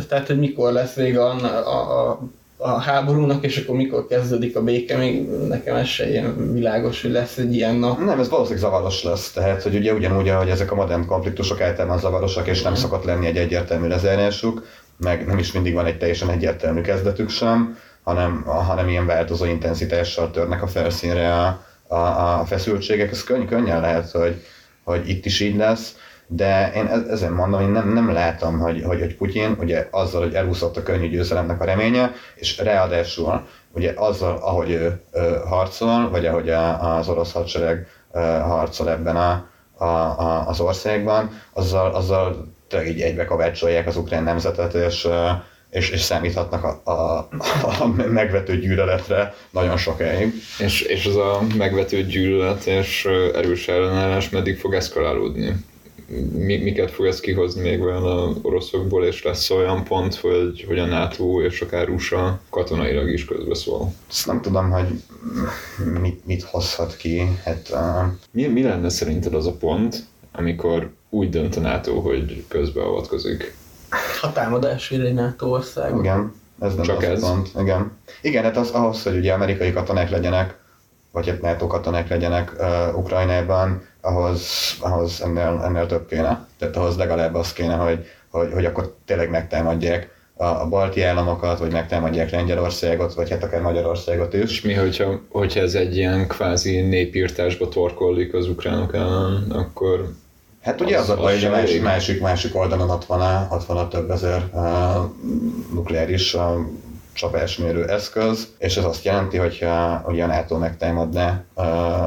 [0.09, 1.35] tehát, hogy mikor lesz vége a,
[1.67, 2.21] a, a,
[2.63, 7.11] a háborúnak, és akkor mikor kezdődik a béke, még nekem ez se ilyen világos, hogy
[7.11, 7.99] lesz egy ilyen nap.
[7.99, 11.99] Nem, ez valószínűleg zavaros lesz, tehát hogy ugye ugyanúgy, ahogy ezek a modern konfliktusok általában
[11.99, 16.31] zavarosak, és nem szokott lenni egy egyértelmű lezárásuk, meg nem is mindig van egy teljesen
[16.31, 21.97] egyértelmű kezdetük sem, hanem, hanem ilyen változó intenzitással törnek a felszínre a, a,
[22.41, 23.11] a feszültségek.
[23.11, 24.45] Ez könny, könnyen lehet, hogy,
[24.85, 25.97] hogy itt is így lesz,
[26.35, 30.23] de én e- ezen mondom, én nem, nem látom, hogy, hogy, hogy Putyin ugye azzal,
[30.23, 36.11] hogy elúszott a könnyű győzelemnek a reménye, és ráadásul ugye azzal, ahogy ő, ő harcol,
[36.11, 41.95] vagy ahogy a, az orosz hadsereg ö, harcol ebben a, a, a, az országban, azzal,
[41.95, 45.09] azzal tényleg így egybe kovácsolják az ukrán nemzetet, és,
[45.71, 47.29] és, és számíthatnak a, a,
[47.81, 50.33] a megvető gyűlöletre nagyon sokáig.
[50.59, 55.71] És, és az a megvető gyűlölet és erős ellenállás meddig fog eszkalálódni?
[56.33, 60.79] Mi, miket fog ez kihozni még olyan a oroszokból, és lesz olyan pont, hogy, hogy
[60.79, 63.93] a NATO és akár USA katonailag is közbeszól?
[64.11, 65.03] Ezt nem tudom, hogy
[66.01, 67.39] mit, mit hozhat ki.
[67.45, 72.45] Hát, uh, Mi, mi lenne szerinted az a pont, amikor úgy dönt a NATO, hogy
[72.49, 73.55] közbeavatkozik?
[74.21, 75.99] Ha támadás egy NATO ország.
[75.99, 77.21] igen, ez nem Csak az a ez?
[77.21, 77.51] pont.
[77.61, 77.93] Igen.
[78.23, 80.59] Igen, hát az ahhoz, hogy ugye amerikai katonák legyenek,
[81.13, 84.43] vagy hát NATO katonák legyenek uh, Ukrajnában, ahhoz,
[84.81, 86.47] ahhoz ennél, ennél több kéne.
[86.59, 91.59] Tehát ahhoz legalább az kéne, hogy, hogy, hogy akkor tényleg megtámadják a, a balti államokat,
[91.59, 94.43] vagy megtámadják Lengyelországot, vagy hát akár Magyarországot is.
[94.43, 100.13] És mi, hogyha, hogyha ez egy ilyen kvázi népírtásba torkollik az ukránok ellen, akkor
[100.63, 103.49] Hát ugye az, Az- a baj, hogy a másik, másik, másik oldalon ott van a,
[103.51, 104.63] ott van a több ezer uh,
[105.73, 106.43] nukleáris uh,
[107.13, 111.45] csapásmérő eszköz, és ez azt jelenti, hogy a NATO megtámadná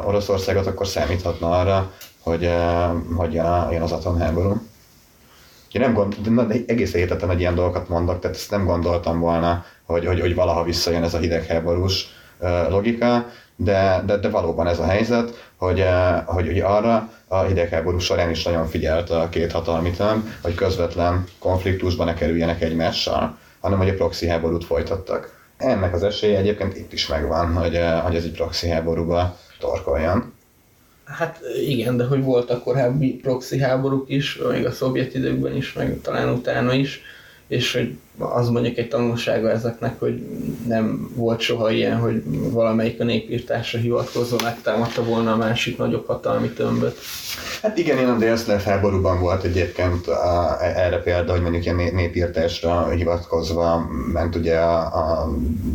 [0.05, 4.61] Oroszországot, akkor számíthatna arra, hogy, uh, hogy jön, az atomháború.
[5.71, 9.19] Én nem gond, na, de egész héten egy ilyen dolgokat mondok, tehát ezt nem gondoltam
[9.19, 12.07] volna, hogy, hogy, hogy valaha visszajön ez a hidegháborús
[12.69, 15.85] logika, de, de, de valóban ez a helyzet, hogy,
[16.25, 21.23] hogy, hogy arra a hidegháború során is nagyon figyelt a két hatalmi tömb, hogy közvetlen
[21.39, 25.43] konfliktusba ne kerüljenek egymással, hanem hogy a proxy háborút folytattak.
[25.57, 30.33] Ennek az esélye egyébként itt is megvan, hogy, uh, hogy ez egy proxy háborúba torkoljon.
[31.05, 35.99] Hát igen, de hogy voltak korábbi proxy háborúk is, még a szovjet időkben is, meg
[36.01, 37.01] talán utána is,
[37.47, 40.25] és hogy az mondjuk egy tanulsága ezeknek, hogy
[40.67, 46.49] nem volt soha ilyen, hogy valamelyik a népírtásra hivatkozva megtámadta volna a másik nagyobb hatalmi
[46.49, 46.97] tömböt.
[47.61, 51.93] Hát igen, én a délszláv háborúban volt egyébként a, erre példa, hogy mondjuk ilyen né-
[51.93, 54.81] népírtásra hivatkozva ment ugye a,
[55.21, 55.29] a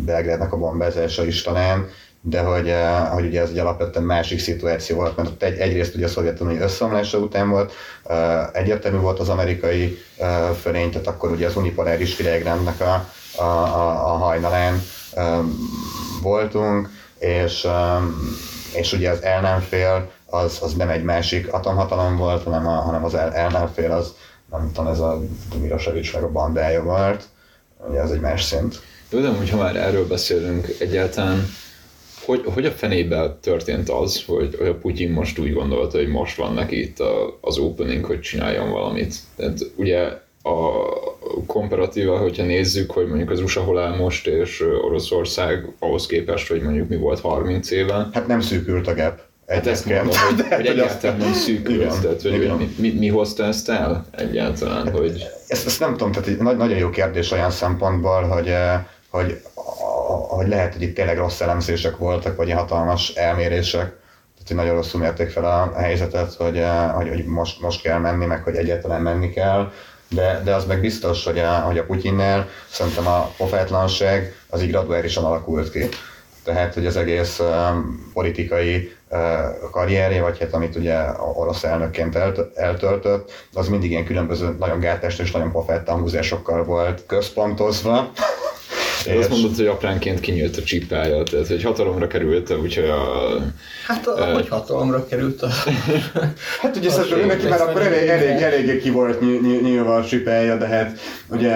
[0.05, 1.89] Belgrádnak a bombázása is talán,
[2.23, 5.95] de hogy, eh, hogy ugye ez egy alapvetően másik szituáció volt, mert ott egy, egyrészt
[5.95, 7.73] ugye a Szovjetunió összeomlása után volt,
[8.05, 13.43] eh, egyértelmű volt az amerikai eh, fölény, tehát akkor ugye az unipoláris világrendnek a, a,
[13.43, 14.83] a, a hajnalán
[16.23, 17.67] voltunk, és,
[18.73, 22.71] és ugye az el nem fél, az, az nem egy másik atomhatalom volt, hanem, a,
[22.71, 24.15] hanem az el, el nem fél, az
[24.51, 25.21] nem tudom, ez a
[25.61, 27.25] Mirosevic meg a bandája volt,
[27.89, 28.81] ugye ez egy más szint.
[29.09, 31.47] Jó, de hogyha már erről beszélünk egyáltalán,
[32.31, 36.37] hogy, hogy a fenébe történt az, hogy, hogy a Putyin most úgy gondolta, hogy most
[36.37, 39.15] van neki itt a, az opening, hogy csináljon valamit.
[39.37, 40.01] Tehát ugye
[40.43, 40.71] a
[41.47, 46.63] komparatíva, hogyha nézzük, hogy mondjuk az USA hol áll most, és Oroszország ahhoz képest, hogy
[46.63, 48.09] mondjuk mi volt 30 éve.
[48.13, 49.21] Hát nem szűkült a gap.
[49.47, 53.69] Hát ezt mondom, hogy, hogy egyáltalán nem szűkült, tehát hogy, mi, mi, mi, hozta ezt
[53.69, 55.27] el egyáltalán, hogy...
[55.47, 59.41] Ezt, ezt nem tudom, tehát egy nagyon jó kérdés olyan szempontból, hogy, eh, hogy,
[60.17, 63.99] hogy lehet, hogy itt tényleg rossz elemzések voltak, vagy hatalmas elmérések,
[64.35, 67.99] tehát hogy nagyon rosszul mérték fel a helyzetet, hogy, eh, hogy, hogy most, most kell
[67.99, 69.71] menni, meg hogy egyáltalán menni kell,
[70.11, 74.71] de, de az meg biztos, hogy a, hogy a Putyinnál szerintem a pofátlanság az így
[74.71, 75.89] graduálisan alakult ki.
[76.45, 80.99] Tehát, hogy az egész um, politikai uh, karrierje, vagy hát amit ugye
[81.35, 87.07] orosz elnökként elt, eltöltött, az mindig ilyen különböző nagyon gátest és nagyon pofátlan húzásokkal volt
[87.07, 88.11] központozva.
[89.07, 93.03] És azt mondod, hogy apránként kinyílt a csipája, tehát hogy hatalomra került, úgyhogy a...
[93.87, 94.33] Hát a, e...
[94.33, 95.49] hogy hatalomra került a...
[96.61, 99.21] hát ugye szerintem neki már akkor elég, elég, eléggé ki volt
[99.63, 101.49] nyilva a csipája, de hát ugye,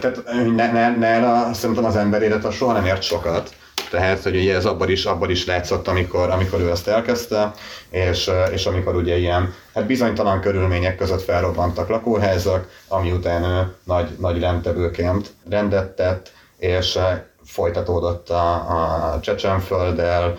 [0.00, 0.22] tehát
[0.56, 3.50] ne, ne, ne, szerintem az ember élete soha nem ért sokat.
[3.90, 7.52] Tehát, hogy ugye ez abban is, abban is látszott, amikor, amikor ő ezt elkezdte,
[7.90, 14.08] és, és amikor ugye ilyen hát bizonytalan körülmények között felrobbantak lakóházak, ami után ő nagy,
[14.18, 16.32] nagy rendtevőként rendet tett,
[16.64, 16.98] és
[17.44, 20.36] folytatódott a, a Csecsenfölddel,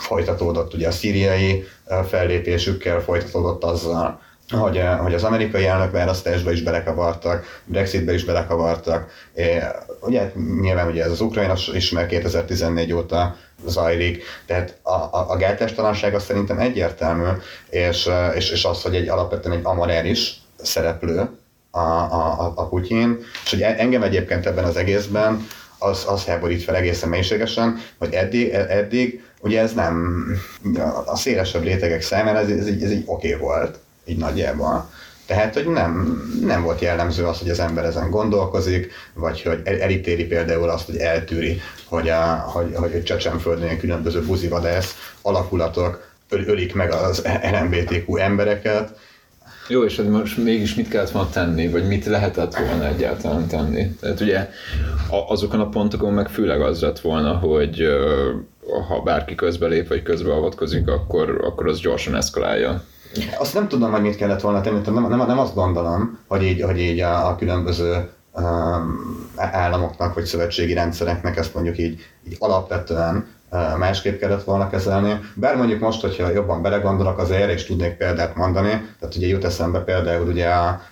[0.00, 1.64] folytatódott ugye a szíriai
[2.08, 9.10] fellépésükkel, folytatódott azzal, hogy, hogy az amerikai elnökválasztásba is belekavartak, Brexitbe is belekavartak.
[9.34, 9.62] É,
[10.00, 15.36] ugye nyilván ugye ez az Ukrajna is már 2014 óta zajlik, tehát a, a, a
[15.36, 17.28] gátástalanság az szerintem egyértelmű,
[17.70, 21.28] és, és, és az, hogy egy alapvetően egy amorális szereplő,
[21.78, 25.46] a, a, a Putyin, és hogy engem egyébként ebben az egészben
[25.78, 30.26] az, az háborít fel egészen mélységesen, hogy eddig, eddig ugye ez nem,
[31.06, 34.90] a szélesebb rétegek számára ez, ez, ez így oké okay volt, így nagyjából.
[35.26, 40.24] Tehát, hogy nem, nem volt jellemző az, hogy az ember ezen gondolkozik, vagy hogy elítéli
[40.24, 47.22] például azt, hogy eltűri, hogy, a, hogy, hogy Csecsenföldön különböző buzivadász alakulatok ölik meg az
[47.52, 48.98] LMBTQ embereket,
[49.68, 53.96] jó, és hogy most mégis mit kellett volna tenni, vagy mit lehetett volna egyáltalán tenni?
[54.00, 54.50] Tehát ugye
[55.28, 57.82] azokon a pontokon meg főleg az lett volna, hogy
[58.88, 62.82] ha bárki közbelép, vagy közbeavatkozik, akkor, akkor az gyorsan eszkalálja.
[63.38, 66.62] Azt nem tudom, hogy mit kellett volna tenni, nem, nem, nem azt gondolom, hogy így,
[66.62, 73.26] hogy így a, a különböző um, államoknak, vagy szövetségi rendszereknek ezt mondjuk így, így alapvetően
[73.78, 75.20] másképp kellett volna kezelni.
[75.34, 78.70] Bár mondjuk most, hogyha jobban belegondolok, az erre is tudnék példát mondani.
[78.70, 80.48] Tehát ugye jut eszembe például ugye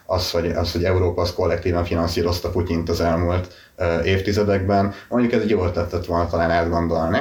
[0.06, 3.54] az, hogy, az, hogy Európa az kollektíven finanszírozta Putyint az elmúlt
[4.04, 4.94] évtizedekben.
[5.08, 7.18] Mondjuk ez egy jó ötletet volna talán átgondolni.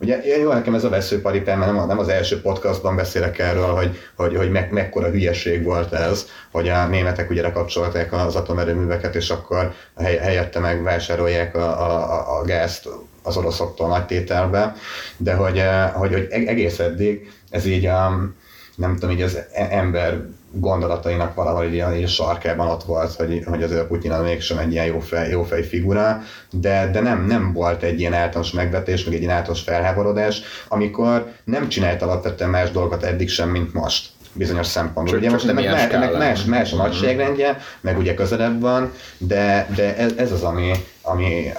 [0.00, 3.98] Ugye jó nekem ez a veszőparipám, mert nem, nem az első podcastban beszélek erről, hogy,
[4.16, 9.30] hogy, hogy me, mekkora hülyeség volt ez, hogy a németek ugye lekapcsolták az atomerőműveket, és
[9.30, 12.88] akkor helyette megvásárolják a, a, a gázt
[13.26, 14.74] az oroszoktól nagy tételbe,
[15.16, 18.30] de hogy, eh, hogy, hogy egész eddig ez így a,
[18.76, 23.62] nem tudom, így az e-, ember gondolatainak valahol így a sarkában ott volt, hogy, hogy
[23.62, 27.82] azért Putyin mégsem egy ilyen jó fej, jó fej figura, de, de nem, nem volt
[27.82, 33.02] egy ilyen általános megvetés, meg egy ilyen általános felháborodás, amikor nem csinált alapvetően más dolgot
[33.02, 35.18] eddig sem, mint most bizonyos szempontból.
[35.18, 39.96] Ugye most meg, más, meg más, más a nagyságrendje, meg ugye közelebb van, de, de
[39.96, 40.72] ez, ez az, ami,
[41.06, 41.52] ami,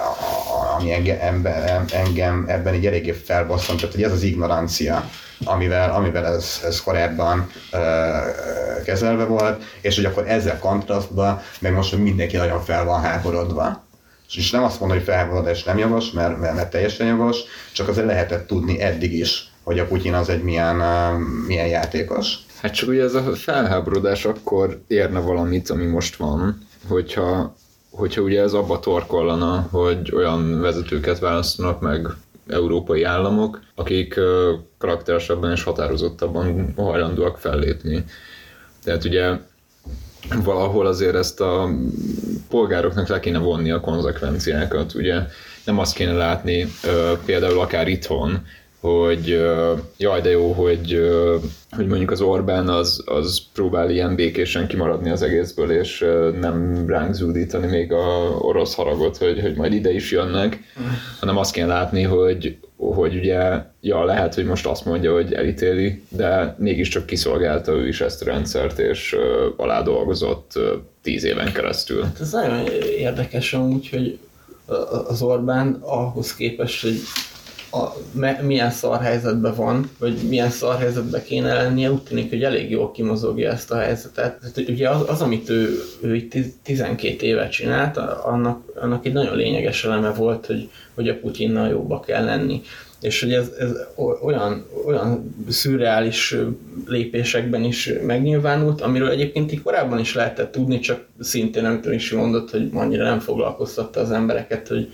[0.76, 1.46] ami engem,
[1.92, 5.10] engem ebben így eléggé felbosszant, tehát hogy ez az ignorancia,
[5.44, 11.90] amivel, amivel ez, ez korábban uh, kezelve volt, és hogy akkor ezzel kontrasztban, meg most,
[11.90, 13.86] hogy mindenki nagyon fel van háborodva.
[14.34, 17.38] És nem azt mondom, hogy felháborodás nem jogos, mert, mert, mert teljesen jogos,
[17.72, 20.76] csak azért lehetett tudni eddig is, hogy a Putyin az egy milyen,
[21.46, 22.34] milyen játékos.
[22.60, 27.54] Hát csak ugye ez a felháborodás akkor érne valamit, ami most van, hogyha,
[27.98, 32.08] hogyha ugye ez abba torkollana, hogy olyan vezetőket választanak meg
[32.48, 34.20] európai államok, akik
[34.78, 38.04] karakteresebben és határozottabban hajlandóak fellépni.
[38.84, 39.36] Tehát ugye
[40.44, 41.68] valahol azért ezt a
[42.48, 45.22] polgároknak le kéne vonni a konzekvenciákat, ugye
[45.64, 46.66] nem azt kéne látni
[47.24, 48.46] például akár itthon,
[48.80, 49.40] hogy
[49.96, 51.10] jaj, de jó, hogy,
[51.70, 56.06] hogy mondjuk az Orbán az, az próbál ilyen békésen kimaradni az egészből, és
[56.40, 60.60] nem ránk zúdítani még a orosz haragot, hogy, hogy majd ide is jönnek,
[61.20, 63.40] hanem azt kell látni, hogy, hogy ugye,
[63.80, 68.24] ja, lehet, hogy most azt mondja, hogy elítéli, de mégiscsak kiszolgálta ő is ezt a
[68.24, 69.16] rendszert, és
[69.56, 70.52] alá dolgozott
[71.02, 72.02] tíz éven keresztül.
[72.02, 72.66] Hát ez nagyon
[72.98, 74.18] érdekes amúgy, hogy
[75.08, 76.96] az Orbán ahhoz képest, hogy
[77.70, 82.42] a, me, milyen szar helyzetben van, vagy milyen szar helyzetben kéne lennie, úgy tűnik, hogy
[82.42, 84.38] elég jól kimozogja ezt a helyzetet.
[84.40, 89.36] Tehát, ugye az, az amit ő, ő itt 12 évet csinált, annak, annak egy nagyon
[89.36, 92.62] lényeges eleme volt, hogy, hogy a Putyinnal jóba kell lenni.
[93.00, 93.70] És hogy ez, ez
[94.22, 96.36] olyan, olyan szürreális
[96.86, 102.50] lépésekben is megnyilvánult, amiről egyébként így korábban is lehetett tudni, csak szintén, amit is mondott,
[102.50, 104.92] hogy annyira nem foglalkoztatta az embereket, hogy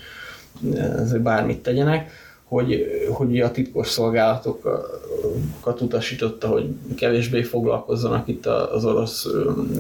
[0.99, 2.11] ezért bármit tegyenek
[2.55, 9.27] hogy, hogy a titkos szolgálatokat utasította, hogy kevésbé foglalkozzanak itt az orosz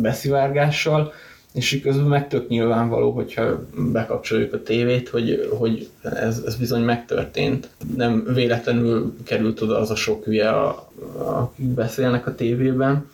[0.00, 1.12] beszivárgással,
[1.52, 7.68] és közben meg tök nyilvánvaló, hogyha bekapcsoljuk a tévét, hogy, hogy ez, ez bizony megtörtént.
[7.96, 10.50] Nem véletlenül került oda az a sok hülye,
[11.16, 13.10] akik beszélnek a tévében,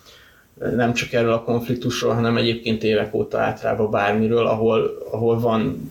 [0.76, 5.90] nem csak erről a konfliktusról, hanem egyébként évek óta általában bármiről, ahol, ahol van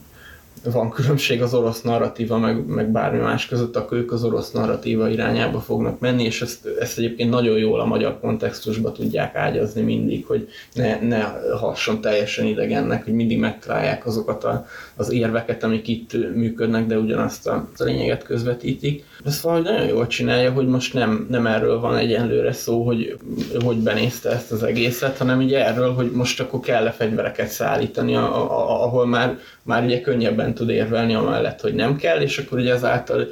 [0.63, 5.09] van különbség az orosz narratíva, meg, meg bármi más között, akkor ők az orosz narratíva
[5.09, 10.25] irányába fognak menni, és ezt, ezt egyébként nagyon jól a magyar kontextusba tudják ágyazni mindig,
[10.25, 11.23] hogy ne, ne
[11.59, 17.47] hasson teljesen idegennek, hogy mindig megtalálják azokat a, az érveket, amik itt működnek, de ugyanazt
[17.47, 19.03] a, a lényeget közvetítik.
[19.25, 23.17] Ezt valahogy nagyon jól csinálja, hogy most nem, nem erről van egyenlőre szó, hogy
[23.63, 29.05] hogy benézte ezt az egészet, hanem ugye erről, hogy most akkor kell-e fegyvereket szállítani, ahol
[29.05, 33.27] már, már ugye könnyebben tud érvelni amellett, hogy nem kell, és akkor ugye ezáltal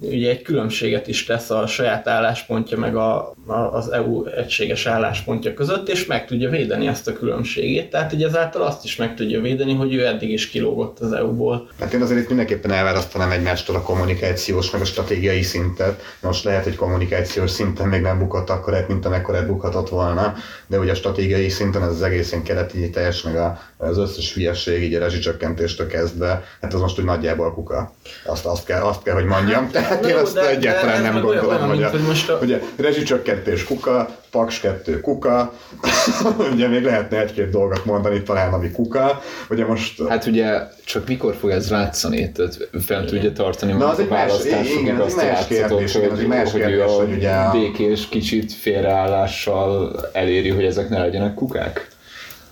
[0.00, 5.54] ugye egy különbséget is tesz a saját álláspontja meg a, a, az EU egységes álláspontja
[5.54, 7.90] között, és meg tudja védeni ezt a különbségét.
[7.90, 11.68] Tehát ugye ezáltal azt is meg tudja védeni, hogy ő eddig is kilógott az EU-ból.
[11.80, 16.02] Hát én azért itt mindenképpen elválasztanám egymástól a kommunikációs meg a stratégiai szintet.
[16.20, 20.34] Most lehet, hogy kommunikációs szinten még nem bukott akkor, mint amekkorát bukhatott volna,
[20.66, 24.82] de ugye a stratégiai szinten ez az egészen keleti teljes, meg a, az összes hülyeség,
[24.82, 27.92] így a rezsicsökkentéstől kezdve, hát az most úgy nagyjából kuka.
[28.24, 29.70] Azt, azt, kell, azt kell, hogy mondjam.
[29.70, 32.38] Tehát én azt de, egyáltalán de nem gondolom, olyan, hogy, a, hogy most a...
[32.42, 35.52] ugye rezsicsökkentés kuka, Paks 2 kuka,
[36.52, 40.02] ugye még lehetne egy-két dolgot mondani talán, ami kuka, ugye most...
[40.08, 44.32] Hát ugye csak mikor fog ez látszani, tehát fent tudja tartani Na, az egy más,
[44.80, 48.08] igen, az egy más kérdés, igen, az egy más kérdés, hogy, hogy ugye a békés,
[48.08, 51.88] kicsit félreállással eléri, hogy ezek ne legyenek kukák?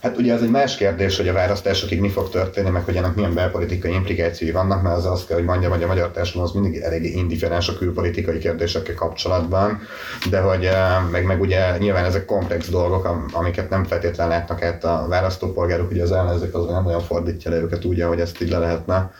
[0.01, 3.15] Hát ugye ez egy más kérdés, hogy a választásokig mi fog történni, meg hogy ennek
[3.15, 6.61] milyen belpolitikai implikációi vannak, mert az azt kell, hogy mondjam, hogy a magyar társadalom az
[6.61, 9.81] mindig elég indiferens a külpolitikai kérdésekkel kapcsolatban,
[10.29, 14.83] de hogy eh, meg, meg ugye nyilván ezek komplex dolgok, amiket nem feltétlenül látnak át
[14.83, 18.49] a választópolgárok, ugye az ellenzék az nem olyan fordítja le őket úgy, hogy ezt így
[18.49, 19.11] le lehetne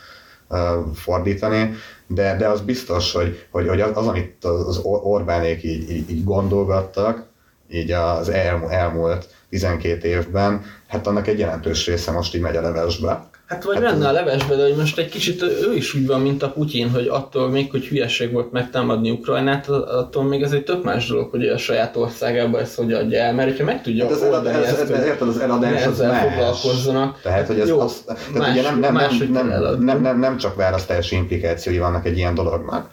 [0.48, 0.60] eh,
[0.94, 1.74] fordítani,
[2.06, 6.24] de, de az biztos, hogy, hogy, hogy az, az, amit az Orbánék így, így, így
[6.24, 7.28] gondolgattak,
[7.70, 8.28] így az
[8.68, 13.28] elmúlt 12 évben, hát annak egy jelentős része most így megy a levesbe.
[13.50, 16.20] Hát vagy hát menne a levesbe, de hogy most egy kicsit ő is úgy van,
[16.20, 20.64] mint a Putyin, hogy attól még, hogy hülyeség volt megtámadni Ukrajnát, attól még ez egy
[20.64, 24.04] tök más dolog, hogy a saját országába ezt hogy adja el, mert hogyha meg tudja
[24.04, 26.22] hát az oldani ez, ezt, ez, érted, az eladás az más.
[26.22, 27.20] foglalkozzanak.
[27.22, 30.18] Tehát, hogy ez Jó, az, tehát más, ugye nem, nem, nem, nem, nem, nem, nem,
[30.18, 32.90] nem, csak választási implikációi vannak egy ilyen dolognak,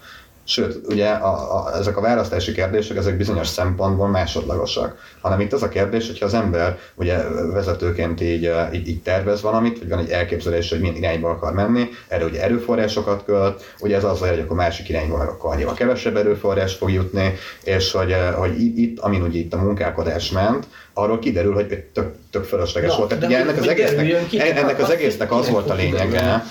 [0.49, 4.97] Sőt, ugye a, a, ezek a választási kérdések, ezek bizonyos szempontból másodlagosak.
[5.21, 7.17] Hanem itt az a kérdés, hogyha az ember ugye
[7.53, 11.89] vezetőként így, így, így tervez valamit, vagy van egy elképzelés, hogy milyen irányba akar menni,
[12.07, 16.17] erre ugye erőforrásokat költ, ugye ez az, hogy akkor másik irányba meg akkor annyival kevesebb
[16.17, 17.33] erőforrás fog jutni,
[17.63, 22.43] és hogy, hogy itt, amin ugye itt a munkálkodás ment, arról kiderül, hogy tök, tök
[22.43, 23.09] fölösleges volt.
[23.09, 26.43] Tehát ugye ennek az, egésznek, ennek az egésznek az volt a lényege,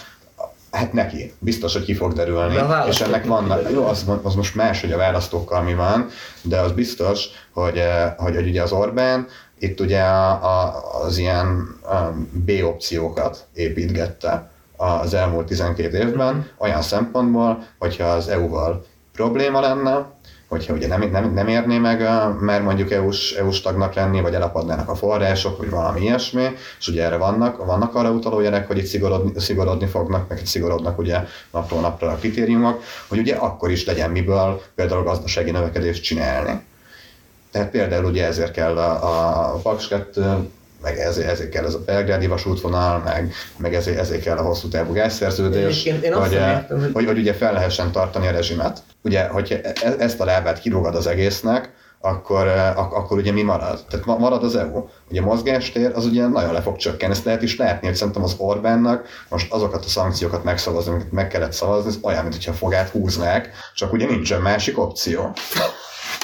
[0.76, 2.56] Hát neki, biztos, hogy ki fog derülni,
[2.88, 6.08] és ennek vannak, jó, az, az most más, hogy a választókkal mi van,
[6.42, 9.26] de az biztos, hogy, eh, hogy, hogy ugye az Orbán
[9.58, 11.78] itt ugye a, a, az ilyen
[12.30, 20.06] B opciókat építgette az elmúlt 12 évben, olyan szempontból, hogyha az EU-val probléma lenne,
[20.48, 22.00] hogyha ugye nem, nem, nem érné meg,
[22.40, 26.46] mert mondjuk EU-s, EU-s tagnak lenni, vagy elapadnának a források, vagy valami ilyesmi,
[26.78, 30.46] és ugye erre vannak, vannak arra utaló jelek, hogy itt szigorodni, szigorodni fognak, meg itt
[30.46, 36.02] szigorodnak ugye napról napra a kritériumok, hogy ugye akkor is legyen miből például gazdasági növekedést
[36.02, 36.60] csinálni.
[37.50, 40.48] Tehát például ugye ezért kell a, a Paks 2
[40.86, 44.68] meg ezért, ezért kell ez a belgrádi vasútvonal, meg, meg ezért, ezért kell a hosszú
[44.68, 48.78] távú gázszerződés, én hogy, eh, értem, hogy- hogy, hogy ugye fel lehessen tartani a rezsimet.
[49.02, 53.42] Ugye, hogyha e- ezt a lábát kirúgod az egésznek, akkor, eh, ak- akkor ugye mi
[53.42, 53.84] marad?
[53.90, 54.84] Tehát ma- marad az EU.
[55.10, 57.12] Ugye a mozgástér az ugye nagyon le fog csökkenni.
[57.12, 61.28] Ezt lehet is látni, hogy szerintem az Orbánnak most azokat a szankciókat megszavazni, amiket meg
[61.28, 65.32] kellett szavazni, ez olyan, mintha fogát húznák, csak ugye nincsen másik opció.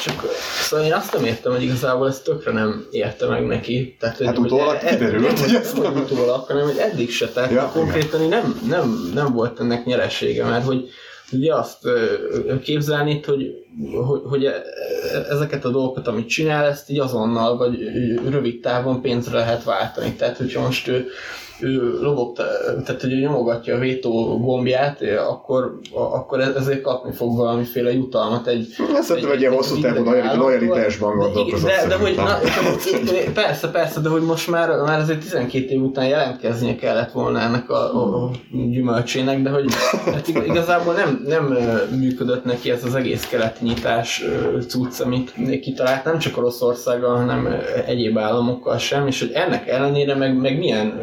[0.05, 0.24] Csak,
[0.62, 3.96] szóval én azt nem értem, hogy igazából ezt tökre nem érte meg neki.
[4.00, 7.28] Tehát, hogy, Hát utólag kiderült, hogy ezt nem, utólag, hanem hogy eddig se.
[7.28, 10.88] Tehát Ja, konkrétan nem, nem, nem volt ennek nyeresége, mert hogy
[11.32, 11.78] ugye azt
[12.62, 13.61] képzelni hogy,
[14.07, 14.62] hogy, hogy e-
[15.31, 17.79] ezeket a dolgokat, amit csinál, ezt így azonnal, vagy
[18.31, 20.12] rövid távon pénzre lehet váltani.
[20.12, 21.07] Tehát, hogyha most ő,
[21.62, 22.45] ő lobogta,
[22.85, 28.75] tehát hogy ő nyomogatja a vétó gombját, akkor, akkor ezért kapni fog valamiféle jutalmat egy,
[28.95, 31.33] Ezt szerintem egy ilyen hosszú minden lojalitásban államtól.
[31.33, 32.39] gondolkozott De, de, hogy, na,
[33.35, 37.70] persze, persze, de hogy most már, már azért 12 év után jelentkeznie kellett volna ennek
[37.70, 39.73] a, a, gyümölcsének, de hogy
[40.05, 41.59] hát ig- igazából nem, nem
[41.99, 44.24] működött neki ez az egész keleti nyitás
[44.68, 50.36] cucc, amit kitalált, nem csak Oroszországgal, hanem egyéb államokkal sem, és hogy ennek ellenére meg,
[50.36, 51.00] meg milyen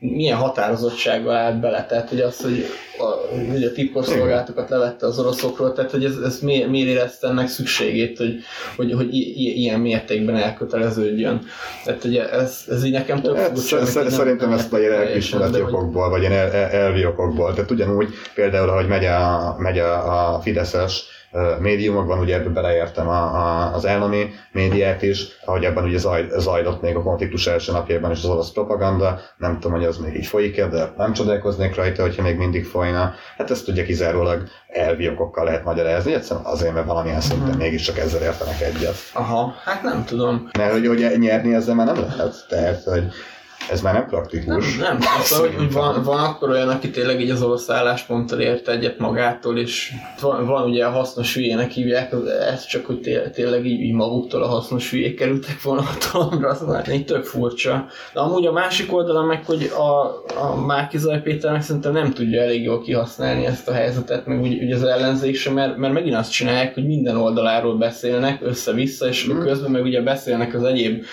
[0.00, 2.64] milyen határozottsággal állt bele, tehát hogy az, hogy
[2.98, 7.48] a, hogy a titkosszolgálatokat levette az oroszokról, tehát hogy ez, ez miért, miért érezte ennek
[7.48, 8.34] szükségét, hogy,
[8.76, 11.40] hogy, hogy ilyen mértékben elköteleződjön.
[11.84, 14.58] Tehát ugye ez, ez így nekem több Hát, furcsa, sz- amit sz- nem- szerintem nem
[14.58, 17.54] ezt a hogy- okokból, vagy ilyen el, el, elvi okokból.
[17.54, 21.04] Tehát ugyanúgy például, ahogy megy a, megy a, a Fideszes
[21.60, 26.82] médiumokban, ugye ebbe beleértem a, a, az állami médiát is, ahogy ebben ugye zaj, zajlott
[26.82, 30.26] még a konfliktus első napjában is az orosz propaganda, nem tudom, hogy az még így
[30.26, 33.12] folyik de nem csodálkoznék rajta, hogyha még mindig folyna.
[33.36, 37.58] Hát ezt ugye kizárólag elvi okokkal lehet magyarázni, egyszerűen azért, mert valamilyen szinten Mhm.
[37.58, 38.96] mégiscsak ezzel értenek egyet.
[39.12, 40.48] Aha, hát nem tudom.
[40.58, 43.04] Mert hogy, hogy nyerni ezzel már nem lehet, tehát hogy
[43.70, 44.76] ez már nem praktikus.
[44.76, 45.08] Nem, nem.
[45.22, 48.98] Szóval, hogy, hogy van, van akkor olyan, aki tényleg így az orosz állásponttal ért egyet
[48.98, 53.66] magától, és van, van ugye a hasznos hülyének hívják, az- ez csak, hogy té- tényleg
[53.66, 57.86] így, így maguktól a hasznos hülyék kerültek volna hatalomra, az már így tök furcsa.
[58.12, 60.06] De amúgy a másik oldalon meg, hogy a,
[60.42, 64.62] a Márkizaj Péter meg szerintem nem tudja elég jól kihasználni ezt a helyzetet, meg úgy,
[64.64, 69.24] úgy az ellenzék sem, mert, mert megint azt csinálják, hogy minden oldaláról beszélnek össze-vissza, és
[69.24, 69.40] Mhm.
[69.42, 71.04] közben meg ugye beszélnek az egyéb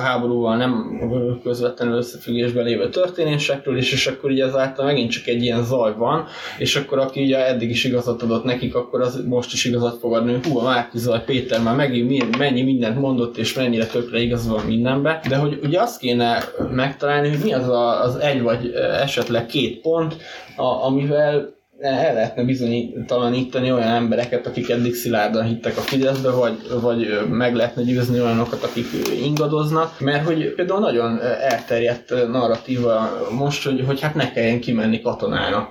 [0.00, 1.48] háborúval nem ö,
[1.92, 6.26] közvetlenül összefüggésben lévő történésekről is, és akkor ugye ezáltal megint csak egy ilyen zaj van,
[6.58, 10.14] és akkor aki ugye eddig is igazat adott nekik, akkor az most is igazat fog
[10.14, 14.20] adni, hogy hú, a Márki Zaj Péter már megint mennyi mindent mondott, és mennyire tökre
[14.20, 18.42] igaz van mindenbe, de hogy ugye azt kéne megtalálni, hogy mi az a, az egy
[18.42, 18.70] vagy
[19.02, 20.16] esetleg két pont,
[20.56, 27.28] a, amivel el lehetne bizonytalanítani olyan embereket, akik eddig szilárdan hittek a Fideszbe, vagy, vagy
[27.30, 28.86] meg lehetne győzni olyanokat, akik
[29.24, 35.70] ingadoznak, mert hogy például nagyon elterjedt narratíva most, hogy, hogy hát ne kelljen kimenni katonának.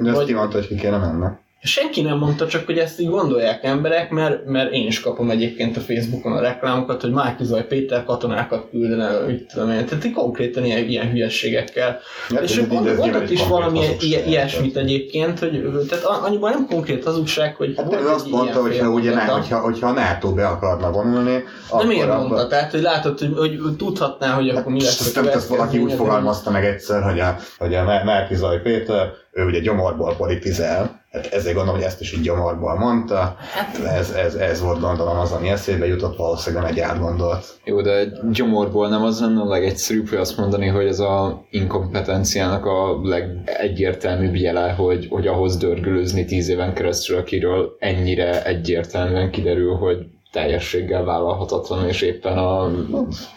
[0.00, 1.26] De Vagy- ki mondta, hogy ki kéne menni.
[1.62, 5.76] Senki nem mondta, csak hogy ezt így gondolják emberek, mert, mert én is kapom egyébként
[5.76, 10.12] a Facebookon a reklámokat, hogy Márki Zaj Péter katonákat küldene, mit tudom én, tehát így
[10.12, 11.98] konkrétan ilyen, ilyen hülyeségekkel.
[12.30, 13.80] Ja, és ez- ő ez- ez mondott nyilván is valami
[14.26, 18.88] ilyesmit egyébként, hogy tehát annyiban nem konkrét hazugság, hogy Hát ő azt mondta, hogy ha,
[18.88, 22.46] ugye, ne, hogyha, hogyha a NATO be akarna vonulni, akkor miért abba- mondta?
[22.46, 26.50] Tehát, hogy látod, hogy, hogy tudhatná, hogy akkor mi lesz nem ezt valaki úgy fogalmazta
[26.50, 31.26] meg egyszer, hogy a, hogy a Má- Márki Zaj Péter, ő ugye gyomorból politizál, hát
[31.26, 35.32] ezért gondolom, hogy ezt is így gyomorból mondta, Hát- ez, ez, ez volt gondolom az,
[35.32, 37.46] ami eszébe jutott, valószínűleg nem egy átgondolt.
[37.64, 41.44] Jó, de egy gyomorból nem az lenne a legegyszerűbb, hogy azt mondani, hogy ez a
[41.50, 49.74] inkompetenciának a legegyértelműbb jele, hogy, hogy ahhoz dörgölőzni tíz éven keresztül, akiről ennyire egyértelműen kiderül,
[49.74, 49.96] hogy
[50.32, 52.70] teljességgel vállalhatatlan, és éppen a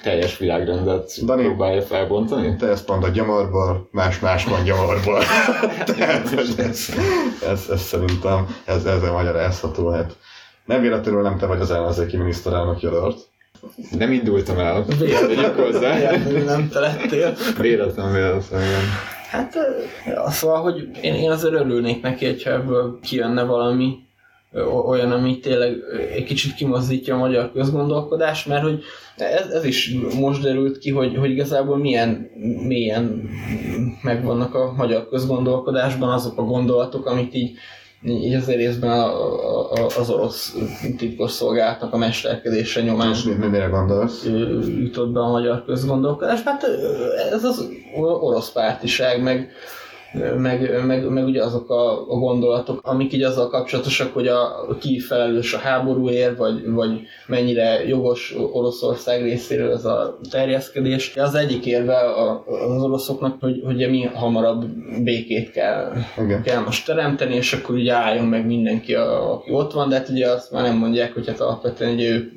[0.03, 1.43] teljes világrendet Dani.
[1.43, 2.55] próbálja felbontani.
[2.55, 5.19] Te ezt mondod gyomorból, más-más mond gyomorból.
[5.97, 6.89] Tehát hogy ez,
[7.47, 9.89] ez, ez, szerintem ez, ezzel magyarázható.
[9.89, 10.15] Hát
[10.65, 13.17] nem véletlenül nem te vagy az ellenzéki miniszterelnök jelölt.
[13.97, 14.85] Nem indultam el.
[14.99, 15.95] Véletlenül- Tegyük hozzá.
[15.95, 17.33] véletlenül nem te lettél.
[17.59, 18.81] Véletlen, véletlen, igen.
[19.29, 19.53] Hát,
[20.05, 23.97] ja, szóval, hogy én, én azért örülnék neki, hogyha ebből kijönne valami
[24.85, 25.77] olyan, ami tényleg
[26.15, 28.83] egy kicsit kimozdítja a magyar közgondolkodást, mert hogy
[29.17, 32.29] ez, ez is most derült ki, hogy, hogy igazából milyen
[32.67, 33.29] mélyen
[34.01, 37.57] megvannak a magyar közgondolkodásban azok a gondolatok, amik így
[38.05, 40.55] így azért részben a, a, az orosz
[40.97, 44.25] titkos szolgálatnak a mesterkedése nyomán És mit, mire gondolsz?
[44.79, 46.41] jutott be a magyar közgondolkodás.
[46.43, 46.63] Hát
[47.31, 47.69] ez az
[48.01, 49.51] orosz pártiság, meg,
[50.37, 54.99] meg, meg, meg ugye azok a, a gondolatok, amik így azzal kapcsolatosak, hogy a, ki
[54.99, 61.15] felelős a háborúért, vagy, vagy mennyire jogos Oroszország részéről ez a terjeszkedés.
[61.15, 61.97] Az egyik érve
[62.45, 64.65] az oroszoknak, hogy, hogy mi hamarabb
[65.03, 66.41] békét kell, okay.
[66.43, 70.09] kell most teremteni, és akkor ugye álljon meg mindenki, a, aki ott van, de hát
[70.09, 72.31] ugye azt már nem mondják, hogy hát alapvetően ugye ők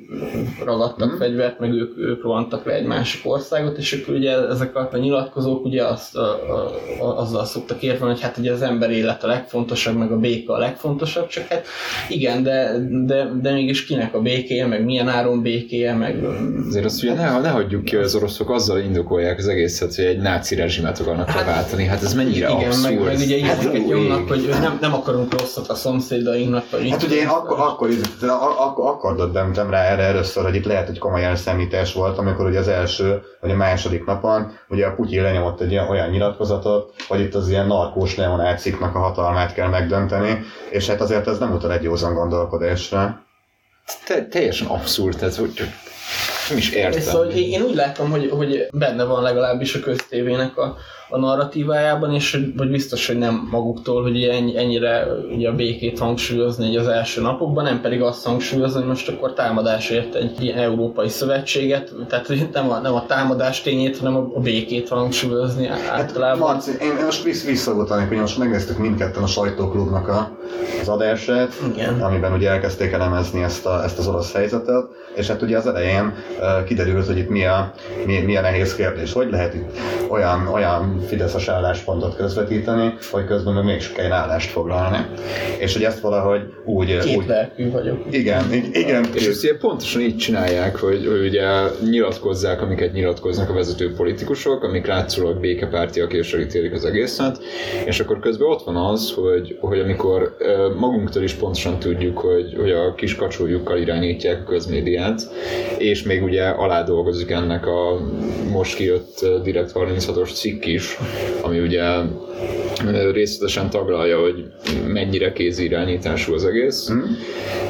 [0.65, 1.17] ragadtak mm.
[1.17, 5.65] fegyvert, meg ők, ők rohantak le egy másik országot, és akkor ugye ezek a nyilatkozók
[5.65, 6.71] ugye azt a, a,
[7.03, 10.53] a, azzal szoktak érteni, hogy hát ugye az ember élet a legfontosabb, meg a béka
[10.53, 11.65] a legfontosabb, csak hát
[12.09, 12.71] igen, de,
[13.05, 16.23] de, de mégis kinek a békéje, meg milyen áron békéje, meg...
[16.67, 20.05] Azért azt ugye ne, ne hagyjuk ki, hogy az oroszok azzal indokolják az egészet, hogy
[20.05, 21.85] egy náci rezsimet akarnak hát, váltani.
[21.85, 22.95] Hát ez mennyire igen, abszurd.
[22.95, 26.69] Meg, meg ugye hát, nyomnak, hogy nem, nem akarunk rosszat a szomszédainknak.
[26.71, 27.89] Vagy hát ugye én akkor, akkor,
[28.57, 32.59] akkor, akkor döntem rá erre először, hogy itt lehet, hogy komoly elszámítás volt, amikor ugye
[32.59, 37.35] az első, vagy a második napon, ugye a Putyin lenyomott egy olyan nyilatkozatot, hogy itt
[37.35, 41.83] az ilyen narkós neonáciknak a hatalmát kell megdönteni, és hát azért ez nem utal egy
[41.83, 43.23] józan gondolkodásra.
[44.05, 45.53] Te, teljesen abszurd, ez hogy
[46.49, 47.01] nem is értem.
[47.01, 50.77] Szóval én úgy látom, hogy, hogy benne van legalábbis a köztévének a,
[51.09, 54.23] a narratívájában, és hogy biztos, hogy nem maguktól, hogy
[54.55, 59.33] ennyire ugye a békét hangsúlyozni az első napokban, nem pedig azt hangsúlyozni, hogy most akkor
[59.33, 64.39] támadásért egy ilyen európai szövetséget, tehát hogy nem a, nem a támadás tényét, hanem a,
[64.39, 66.51] békét hangsúlyozni hát, általában.
[66.51, 70.37] Marci, én most vissz, visszaugatanék, hogy most megnéztük mindketten a sajtóklubnak a,
[70.81, 72.01] az adását, Igen.
[72.01, 74.85] amiben ugye elkezdték elemezni ezt, a, ezt az orosz helyzetet,
[75.15, 77.73] és hát ugye az elején uh, kiderült, hogy itt mi a,
[78.05, 79.77] mi, mi a nehéz kérdés, hogy lehet itt
[80.09, 84.97] olyan, olyan fideszes álláspontot közvetíteni, hogy közben meg mégis kell állást foglalni.
[85.57, 86.97] És hogy ezt valahogy úgy...
[86.97, 88.05] Két úgy, vagyok.
[88.09, 89.05] Igen, igen.
[89.13, 91.47] És ezt ilyen pontosan így csinálják, hogy, hogy ugye
[91.89, 97.39] nyilatkozzák, amiket nyilatkoznak a vezető politikusok, amik látszólag békepártiak és elítélik az egészet,
[97.85, 100.35] és akkor közben ott van az, hogy, hogy amikor
[100.79, 105.21] magunktól is pontosan tudjuk, hogy, hogy a kis kacsójukkal irányítják a közmédiát,
[105.77, 107.99] és még ugye alá dolgozik ennek a
[108.51, 110.97] most kijött Direkt 36-os cikk is, is,
[111.41, 111.81] ami ugye
[113.11, 114.45] részletesen taglalja, hogy
[114.87, 116.89] mennyire kézirányítású az egész.
[116.91, 117.01] Mm.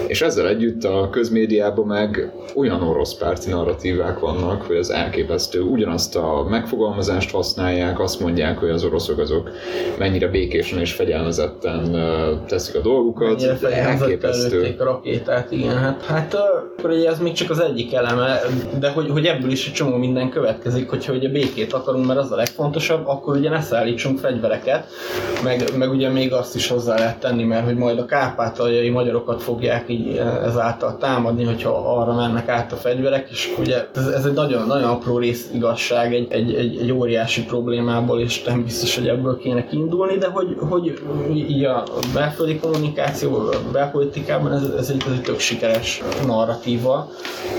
[0.07, 5.61] És ezzel együtt a közmédiában meg olyan orosz párti narratívák vannak, hogy az elképesztő.
[5.61, 9.49] Ugyanazt a megfogalmazást használják, azt mondják, hogy az oroszok azok
[9.97, 11.91] mennyire békésen és fegyelmezetten
[12.47, 13.41] teszik a dolgukat.
[13.41, 14.76] Mennyire elképesztő.
[14.80, 15.78] a rakétát, igen.
[15.78, 18.39] Hát, hát akkor ugye ez még csak az egyik eleme,
[18.80, 22.32] de hogy, hogy ebből is egy csomó minden következik, hogyha ugye békét akarunk, mert az
[22.32, 24.88] a legfontosabb, akkor ugye ne szállítsunk fegyvereket,
[25.43, 29.43] meg, meg ugye még azt is hozzá lehet tenni, mert hogy majd a kárpátaljai magyarokat
[29.43, 34.34] fogják így ezáltal támadni, hogyha arra mennek át a fegyverek, és ugye ez, ez egy
[34.34, 39.08] nagyon, nagyon apró rész igazság egy, egy, egy, egy óriási problémából, és nem biztos, hogy
[39.08, 41.03] ebből kéne kiindulni, de hogy, hogy
[41.36, 41.84] így a
[42.14, 47.10] belföldi kommunikáció, a belpolitikában ez, ez, egy, ez egy tök sikeres narratíva,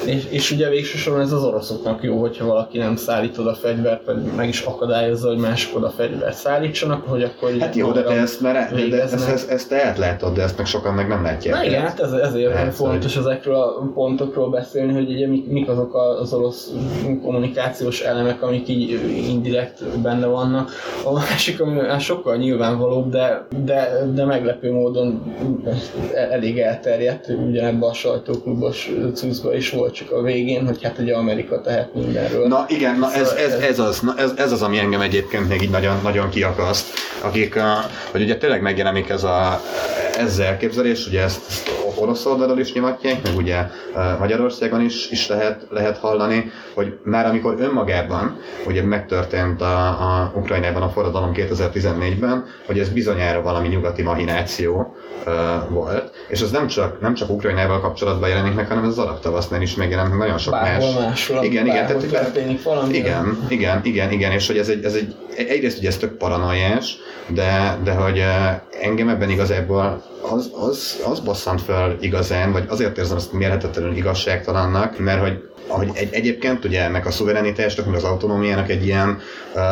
[0.05, 4.03] és, és ugye végsősorban ez az oroszoknak jó, hogyha valaki nem szállít oda fegyvert,
[4.37, 7.51] meg is akadályozza, hogy mások oda fegyvert szállítsanak, hogy akkor...
[7.61, 10.67] Hát jó, de te ezt, mert, de ezt, ezt, ezt, te ellátod, de ezt meg
[10.67, 11.55] sokan meg nem látják.
[11.55, 13.25] Na igen, hát ez, ezért hát, fontos hogy...
[13.27, 16.71] ezekről a pontokról beszélni, hogy ugye mik, mik azok az orosz
[17.23, 20.71] kommunikációs elemek, amik így indirekt benne vannak.
[21.05, 25.35] A másik, ami sokkal nyilvánvalóbb, de, de, de meglepő módon
[26.31, 31.61] elég elterjedt, ugyanebben a sajtóklubos cuccban is volt csak a végén, hogy hát ugye Amerika
[31.61, 32.47] tehet mindenről.
[32.47, 35.63] Na igen, na ez, ez, ez, az, na ez, ez az, ami engem egyébként még
[35.63, 36.87] így nagyon, nagyon kiakaszt,
[37.21, 39.63] akik, a, hogy ugye tényleg megjelenik ez a,
[40.17, 43.67] ez elképzelés, ugye ezt, ezt orosz oldalról is nyomatják, meg ugye
[44.19, 50.83] Magyarországon is, is lehet, lehet hallani, hogy már amikor önmagában ugye megtörtént a, a Ukrajnában
[50.83, 55.33] a forradalom 2014-ben, hogy ez bizonyára valami nyugati mahináció uh,
[55.71, 59.21] volt, és ez nem csak, nem csak Ukrajnával kapcsolatban jelenik meg, hanem ez az arab
[59.21, 61.05] tavasznál is megjelent meg nagyon sok Bárhol más.
[61.05, 62.95] Máshol, igen, igen, tehát, történik valami.
[62.95, 66.97] Igen, igen, igen, igen, és hogy ez egy, ez egy egyrészt ugye ez tök paranoiás,
[67.27, 68.23] de, de hogy
[68.81, 74.99] engem ebben igazából az, az, az bosszant fel igazán, vagy azért érzem ezt mérhetetlenül igazságtalannak,
[74.99, 79.19] mert hogy ahogy egy, egyébként ugye ennek a szuverenitásnak, meg az autonómiának egy ilyen
[79.55, 79.63] uh,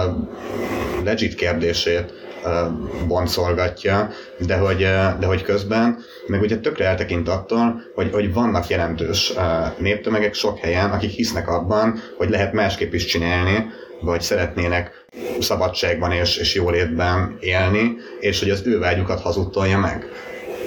[1.04, 2.12] legit kérdését
[2.44, 8.32] uh, boncolgatja, de hogy, uh, de hogy közben meg ugye tökre eltekint attól, hogy, hogy
[8.32, 9.42] vannak jelentős uh,
[9.78, 13.66] néptömegek sok helyen, akik hisznek abban, hogy lehet másképp is csinálni,
[14.00, 15.06] vagy szeretnének
[15.40, 20.06] szabadságban és, és jólétben élni, és hogy az ő vágyukat hazudtolja meg.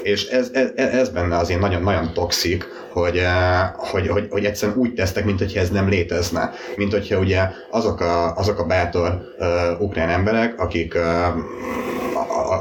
[0.08, 2.66] És ez, ez, ez benne azért nagyon, nagyon toxik,
[3.00, 6.52] hogy, eh, hogy, hogy, hogy egyszerűen úgy tesztek, mint hogyha ez nem létezne.
[6.76, 11.02] Mint hogyha ugye azok a, azok a bátor uh, ukrán emberek, akik uh,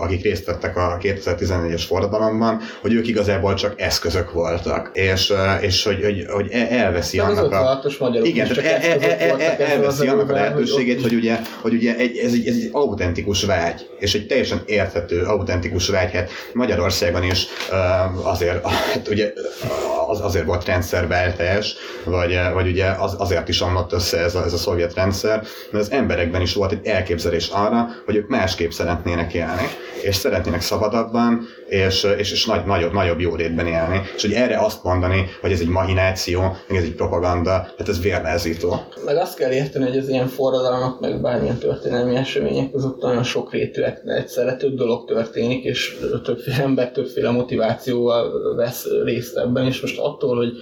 [0.00, 6.02] akik részt vettek a 2014-es forradalomban, hogy ők igazából csak eszközök voltak, és, és hogy,
[6.02, 7.80] hogy, hogy elveszi Meg az annak a...
[7.82, 11.74] 56-os magyarok Igen, csak el, el, el, el, elveszi annak a lehetőségét, hogy ugye, hogy
[11.74, 16.10] ugye egy, ez, egy, ez egy autentikus vágy, és egy teljesen érthető, autentikus vágy.
[16.12, 17.46] Hát Magyarországon is
[18.22, 19.32] azért, hát ugye
[20.08, 21.74] az, azért volt rendszerváltás,
[22.04, 25.84] vagy, vagy ugye az, azért is omlott össze ez a, ez a szovjet rendszer, mert
[25.84, 29.68] az emberekben is volt egy elképzelés arra, hogy ők másképp szeretnének élni,
[30.02, 34.00] és szeretnének szabadabban, és, és, és nagy, nagyobb, nagyobb jólétben élni.
[34.16, 38.02] És hogy erre azt mondani, hogy ez egy mahináció, meg ez egy propaganda, hát ez
[38.02, 38.76] vérnázító.
[39.04, 43.52] Meg azt kell érteni, hogy az ilyen forradalmak, meg bármilyen történelmi események között nagyon sok
[43.52, 49.98] rétűek, egyszerre több dolog történik, és többféle ember többféle motivációval vesz részt ebben, és most
[49.98, 50.52] attól, hogy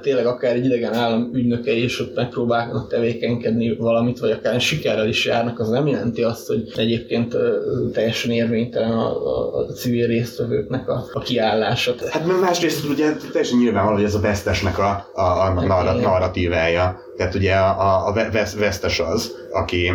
[0.00, 5.24] tényleg akár egy idegen állam ügynökei is ott megpróbálnak tevékenykedni valamit, vagy akár sikerrel is
[5.24, 7.36] járnak, az nem jelenti azt, hogy egyébként
[7.92, 10.06] teljesen érvénytelen a, a, a civil
[10.38, 11.94] résztvevőknek a, a kiállása.
[12.10, 17.00] Hát mert másrészt ugye teljesen nyilvánvaló, hogy ez a vesztesnek a, a, a narra, narratívája.
[17.16, 18.12] Tehát ugye a, a
[18.58, 19.92] vesztes az, aki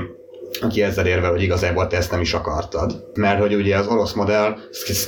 [0.62, 3.10] aki ezzel érve, hogy igazából te ezt nem is akartad.
[3.14, 4.56] Mert hogy ugye az orosz modell,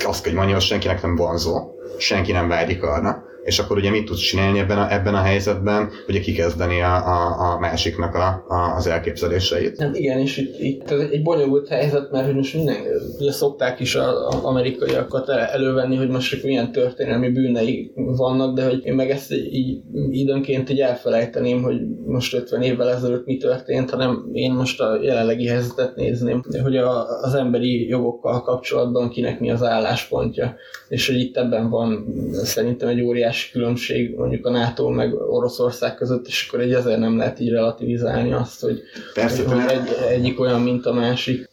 [0.05, 4.05] azt kell mondani, hogy senkinek nem vonzó, senki nem vágyik arra és akkor ugye mit
[4.05, 8.75] tudsz csinálni ebben a, ebben a helyzetben, ugye kikezdeni a, a, a másiknak a, a,
[8.75, 9.79] az elképzeléseit.
[9.79, 12.75] Hát igen, és itt, itt ez egy bonyolult helyzet, mert hogy most minden,
[13.19, 18.93] ugye szokták is az amerikaiakat elővenni, hogy most milyen történelmi bűnei vannak, de hogy én
[18.93, 19.81] meg ezt így
[20.11, 25.47] időnként így elfelejteném, hogy most 50 évvel ezelőtt mi történt, hanem én most a jelenlegi
[25.47, 30.55] helyzetet nézném, hogy a, az emberi jogokkal kapcsolatban kinek mi az álláspontja,
[30.89, 35.95] és hogy itt ebben van szerintem egy óriási óriási különbség mondjuk a NATO meg Oroszország
[35.95, 38.81] között, és akkor egy ezért nem lehet így relativizálni azt, hogy,
[39.13, 41.49] Persze, hogy egy, egyik olyan, mint a másik.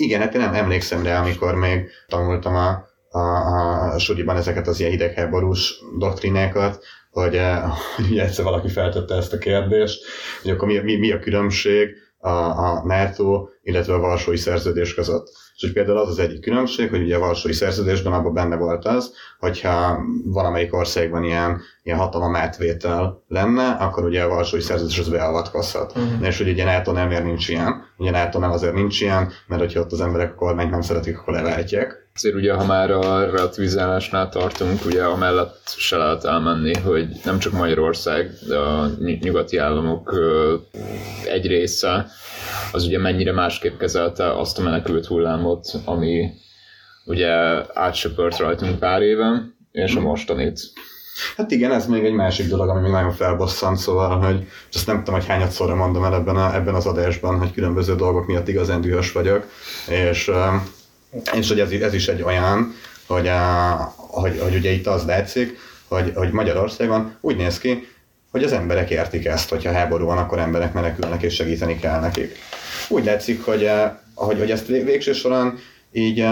[0.00, 4.78] Igen, hát én nem emlékszem rá, amikor még tanultam a, a, a suliban ezeket az
[4.78, 7.40] ilyen hidegháborús doktrinákat, hogy,
[8.08, 10.04] hogy egyszer valaki feltette ezt a kérdést,
[10.42, 15.28] hogy akkor mi, mi, mi a különbség a, a NATO, illetve a Varsói Szerződés között
[15.56, 18.84] és hogy például az az egyik különbség, hogy ugye a Varsói Szerződésben abban benne volt
[18.84, 25.08] az, hogyha valamelyik országban ilyen, ilyen hatalom átvétel lenne, akkor ugye a Varsói Szerződés az
[25.08, 25.92] beavatkozhat.
[25.96, 26.26] Uh-huh.
[26.26, 27.84] És hogy ugye NATO nem nincs ilyen.
[27.96, 31.18] Ugye NATO nem azért nincs ilyen, mert hogyha ott az emberek a kormányt nem szeretik,
[31.18, 32.04] akkor leváltják.
[32.14, 37.52] Azért ugye, ha már a relativizálásnál tartunk, ugye amellett se lehet elmenni, hogy nem csak
[37.52, 38.90] Magyarország, de a
[39.20, 40.14] nyugati államok
[41.24, 42.06] egy része
[42.72, 45.45] az ugye mennyire másképp kezelte azt a menekült hullámot,
[45.84, 46.30] ami
[47.04, 47.30] ugye
[47.74, 50.60] átsöpört rajtunk pár éve, és a mostanit.
[51.36, 54.96] Hát igen, ez még egy másik dolog, ami még nagyon felbosszant, szóval, hogy azt nem
[54.96, 58.48] tudom, hogy hányat szorra mondom el ebben, a, ebben az adásban, hogy különböző dolgok miatt
[58.48, 59.46] igazán dühös vagyok,
[59.88, 60.30] és,
[61.34, 62.74] és hogy ez, ez is egy olyan,
[63.06, 67.88] hogy, a, hogy, hogy ugye itt az látszik, hogy, hogy Magyarországon úgy néz ki,
[68.36, 72.38] hogy az emberek értik ezt, hogyha háború van, akkor emberek menekülnek és segíteni kell nekik.
[72.88, 75.58] Úgy látszik, hogy, eh, hogy, hogy ezt végső során
[75.92, 76.24] így,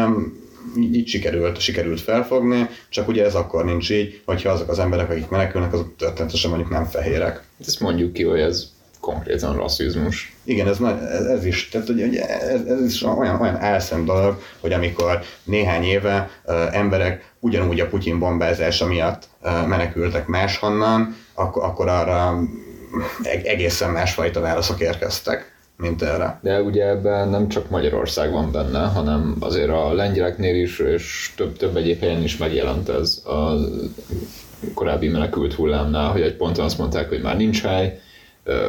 [0.77, 5.11] így, így sikerült, sikerült felfogni, csak ugye ez akkor nincs így, hogyha azok az emberek,
[5.11, 7.43] akik menekülnek, azok történetesen mondjuk nem fehérek.
[7.67, 8.73] Ezt mondjuk ki, hogy ez
[9.05, 10.37] konkrétan rasszizmus.
[10.45, 10.79] Igen, ez,
[11.29, 16.31] ez, is, tehát ugye, ez, ez is olyan, olyan elszent dolog, hogy amikor néhány éve
[16.45, 22.39] uh, emberek ugyanúgy a Putyin bombázása miatt uh, menekültek máshonnan, akkor, akkor arra
[23.43, 26.39] egészen másfajta válaszok érkeztek mint erre.
[26.43, 31.57] De ugye ebben nem csak Magyarország van benne, hanem azért a lengyeleknél is, és több,
[31.57, 33.55] több egyéb helyen is megjelent ez a
[34.75, 38.01] korábbi menekült hullámnál, hogy egy ponton azt mondták, hogy már nincs hely,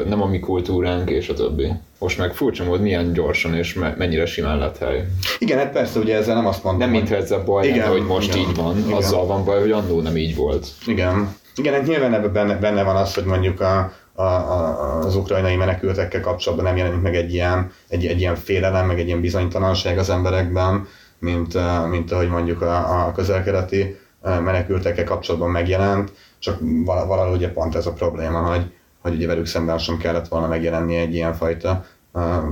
[0.05, 1.71] nem a mi kultúránk, és a többi.
[1.99, 5.05] Most meg furcsa mód, milyen gyorsan és mennyire simán lett hely.
[5.39, 6.81] Igen, hát persze, ugye ezzel nem azt mondom.
[6.81, 8.91] Nem mintha ezzel baj igen, lenne, hogy most igen, így van, igen.
[8.91, 10.67] azzal van baj, hogy annó nem így volt.
[10.85, 11.35] Igen.
[11.55, 15.55] Igen, hát nyilván ebben benne, benne van az, hogy mondjuk a, a, a, az ukrajnai
[15.55, 19.97] menekültekkel kapcsolatban nem jelenik meg egy ilyen, egy, egy ilyen félelem, meg egy ilyen bizonytalanság
[19.97, 20.87] az emberekben,
[21.19, 21.57] mint,
[21.89, 27.93] mint ahogy mondjuk a, a közelkeleti menekültekkel kapcsolatban megjelent, csak valahol ugye pont ez a
[27.93, 28.71] probléma, hogy,
[29.05, 31.85] hogy ugye velük szemben sem kellett volna megjelenni egy ilyen fajta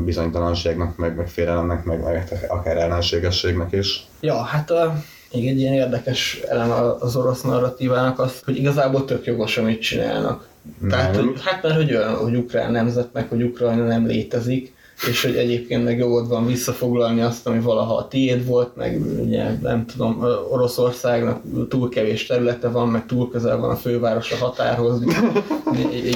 [0.06, 4.06] bizonytalanságnak, meg, meg félelemnek, meg, meg akár ellenségességnek is.
[4.20, 4.96] Ja, hát a,
[5.34, 10.48] még egy ilyen érdekes elem az orosz narratívának az, hogy igazából tök jogos, amit csinálnak.
[10.80, 10.90] Nem.
[10.90, 14.74] Tehát, hogy, hát mert hogy olyan, hogy ukrán nemzet, meg hogy Ukrajna nem létezik,
[15.08, 19.44] és hogy egyébként meg jogod van visszafoglalni azt, ami valaha a tiéd volt, meg ugye
[19.62, 25.02] nem tudom, Oroszországnak túl kevés területe van, meg túl közel van a főváros a határhoz,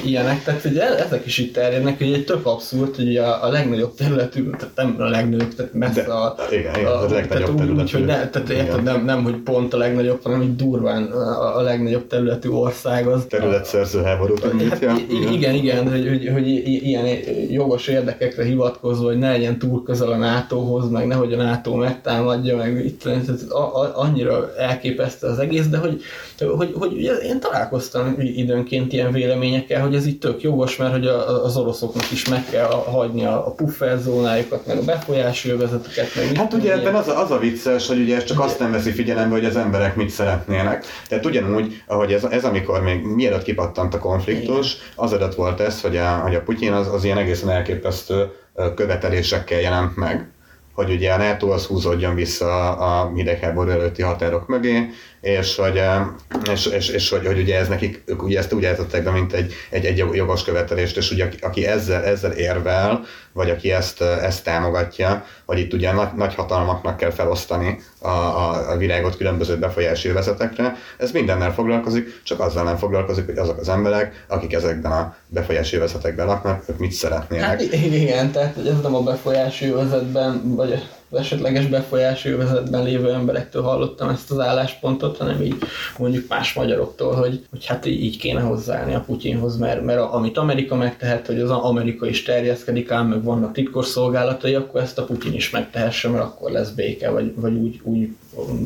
[0.05, 3.95] ilyenek, tehát ugye ezek is itt terjednek, hogy egy tök abszurd, hogy a, a legnagyobb
[3.95, 7.81] területű, tehát nem a legnagyobb, tehát messze De, a, igen, igen, a, a legnagyobb területű.
[7.81, 11.57] Úgy, hogy ne, tehát érted, nem, nem, hogy pont a legnagyobb, hanem hogy durván a,
[11.57, 13.25] a legnagyobb területű ország az.
[13.29, 14.97] Területszerző háborút hát, igen,
[15.31, 17.05] igen, igen, hogy, hogy, hogy ilyen
[17.49, 22.55] jogos érdekekre hivatkozva, hogy ne legyen túl közel a NATO-hoz, meg nehogy a NATO megtámadja,
[22.55, 23.09] meg itt,
[23.93, 26.01] annyira elképesztő az egész, de hogy,
[26.39, 31.07] hogy, hogy én találkoztam időnként ilyen véleményekkel, hogy ez itt tök jogos, mert hogy
[31.43, 36.07] az oroszoknak is meg kell hagyni a pufferzónájukat, meg a befolyási övezeteket.
[36.15, 38.71] Meg hát ugye ebben az a, az a vicces, hogy ugye ez csak azt nem
[38.71, 40.85] veszi figyelembe, hogy az emberek mit szeretnének.
[41.07, 45.81] Tehát ugyanúgy, ahogy ez, ez amikor még mielőtt kipattant a konfliktus, az adat volt ez,
[45.81, 48.31] hogy a, hogy a Putyin az, az ilyen egészen elképesztő
[48.75, 50.31] követelésekkel jelent meg
[50.77, 54.89] hogy ugye a NATO az húzódjon vissza a hidegháború előtti határok mögé,
[55.21, 55.81] és hogy,
[56.51, 59.33] és, és, és hogy, hogy ugye ez nekik, ők ugye ezt úgy állították be, mint
[59.33, 64.43] egy, egy, egy jogos követelést, és ugye aki, ezzel, ezzel érvel, vagy aki ezt, ezt
[64.43, 70.11] támogatja, hogy itt ugye nagy, nagy hatalmaknak kell felosztani a, a, a világot különböző befolyási
[70.11, 75.15] vezetekre, ez mindennel foglalkozik, csak azzal nem foglalkozik, hogy azok az emberek, akik ezekben a
[75.27, 77.45] befolyási vezetekben laknak, ők mit szeretnének.
[77.45, 83.11] Hát igen, tehát hogy ez nem a befolyási vezetben, vagy az esetleges befolyási övezetben lévő
[83.11, 85.55] emberektől hallottam ezt az álláspontot, hanem így
[85.97, 90.75] mondjuk más magyaroktól, hogy, hogy hát így kéne hozzáállni a Putyinhoz, mert, mert amit Amerika
[90.75, 95.33] megtehet, hogy az Amerika is terjeszkedik ám, meg vannak titkos szolgálatai, akkor ezt a Putyin
[95.33, 98.09] is megtehesse, mert akkor lesz béke, vagy, vagy úgy, úgy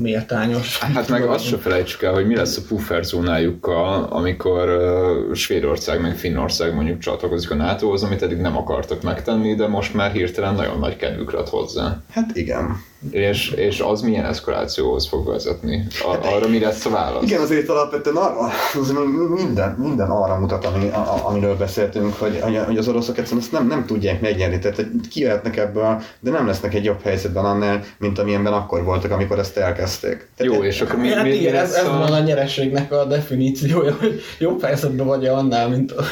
[0.02, 0.80] méltányos.
[0.80, 6.02] Hát meg azt se felejtsük el, hogy mi lesz a puffer zónájukkal, amikor uh, Svédország
[6.02, 10.56] meg Finnország mondjuk csatlakozik a NATO-hoz, amit eddig nem akartak megtenni, de most már hirtelen
[10.56, 12.02] nagyon nagy kedvük lett hozzá.
[12.10, 12.90] Hát igen.
[13.10, 15.88] És, és az milyen eszkalációhoz fog vezetni?
[16.04, 17.24] A, arra mi lesz a válasz?
[17.24, 18.50] Igen, azért alapvetően arra,
[18.82, 18.94] az
[19.36, 23.68] minden, minden arra mutat, ami, a, amiről beszéltünk, hogy, hogy az oroszok egyszerűen ezt nem,
[23.68, 28.54] nem tudják megnyerni, tehát kijöhetnek ebből, de nem lesznek egy jobb helyzetben annál, mint amilyenben
[28.54, 30.30] akkor voltak, amikor ezt elkezdték.
[30.38, 31.98] Tehát Jó, és akkor mi, hát mi, igen, ez, ez a...
[31.98, 36.04] van a nyerességnek a definíciója, hogy jobb helyzetben vagy annál, mint a,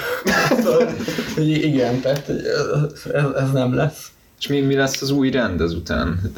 [1.36, 2.30] hogy igen, tehát
[3.14, 4.08] ez, ez nem lesz.
[4.40, 6.34] És mi, mi lesz az új rend ezután?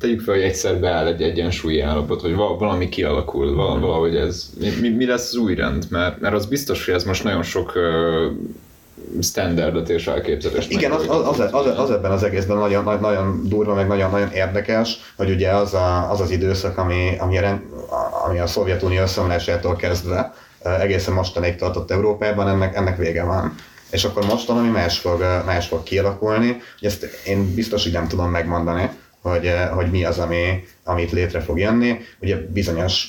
[0.00, 4.50] Tegyük fel, hogy egyszer beáll egy egyensúlyi állapot, hogy valami kialakul, valahogy ez.
[4.80, 5.86] Mi, mi lesz az új rend?
[5.90, 7.72] Mert, mert az biztos, hogy ez most nagyon sok
[9.20, 10.70] standardot és elképzelést.
[10.70, 14.30] Igen, az, az, az, az, az, ebben az egészben nagyon, nagyon durva, meg nagyon, nagyon
[14.30, 17.60] érdekes, hogy ugye az a, az, az időszak, ami, ami, a, rend,
[18.26, 20.34] ami a Szovjetunió összeomlásától kezdve
[20.80, 23.54] egészen mostanig tartott Európában, ennek, ennek vége van
[23.92, 28.30] és akkor most valami más fog, más fog kialakulni, ezt én biztos, hogy nem tudom
[28.30, 28.90] megmondani,
[29.20, 31.98] hogy, hogy mi az, ami, amit létre fog jönni.
[32.20, 33.08] Ugye bizonyos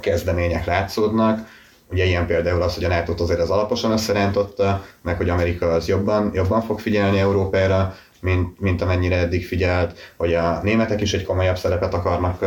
[0.00, 1.58] kezdemények látszódnak,
[1.92, 5.88] Ugye ilyen például az, hogy a nato azért az alaposan összerántotta, meg hogy Amerika az
[5.88, 11.24] jobban, jobban fog figyelni Európára, mint, mint amennyire eddig figyelt, hogy a németek is egy
[11.24, 12.46] komolyabb szerepet akarnak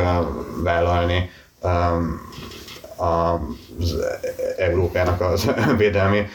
[0.64, 1.30] vállalni
[2.98, 3.96] az
[4.58, 6.28] Európának az védelmi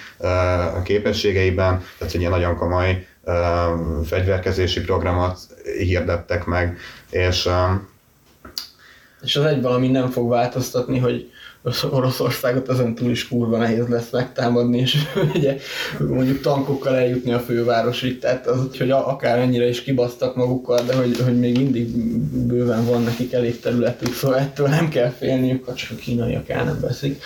[0.83, 3.07] képességeiben, tehát egy ilyen nagyon komoly
[4.05, 5.39] fegyverkezési programot
[5.79, 6.79] hirdettek meg,
[7.11, 7.49] és
[9.23, 11.31] és az egy valami nem fog változtatni, hogy
[11.91, 14.97] Oroszországot ezen túl is kurva nehéz lesz megtámadni, és
[15.35, 15.57] ugye
[15.99, 21.21] mondjuk tankokkal eljutni a fővárosig, tehát az, hogy akár ennyire is kibasztak magukkal, de hogy,
[21.25, 21.89] hogy még mindig
[22.47, 26.65] bőven van nekik elég területük, szóval ettől nem kell félniük, ha csak a kínaiak el
[26.65, 27.23] nem veszik.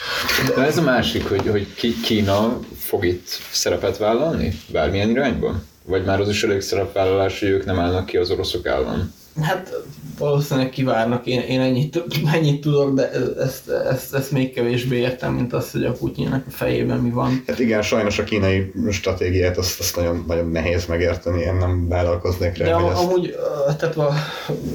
[0.47, 1.67] De, de ez a másik, hogy, hogy
[2.05, 4.59] Kína fog itt szerepet vállalni?
[4.73, 5.71] Bármilyen irányban?
[5.85, 9.13] Vagy már az is elég szerepvállalás, hogy ők nem állnak ki az oroszok ellen?
[9.41, 9.83] Hát
[10.19, 12.03] valószínűleg kivárnak, én, én ennyit,
[12.33, 16.51] ennyit tudok, de ezt, ezt, ezt még kevésbé értem, mint az, hogy a Putyinnak a
[16.51, 17.43] fejében mi van.
[17.47, 22.57] Hát igen, sajnos a kínai stratégiát azt, azt nagyon, nagyon nehéz megérteni, én nem vállalkoznék
[22.57, 22.65] rá.
[22.65, 23.03] De am, ezt...
[23.03, 23.37] amúgy,
[23.79, 23.97] tehát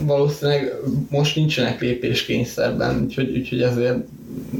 [0.02, 0.74] valószínűleg
[1.10, 3.98] most nincsenek lépéskényszerben, úgyhogy, úgyhogy ezért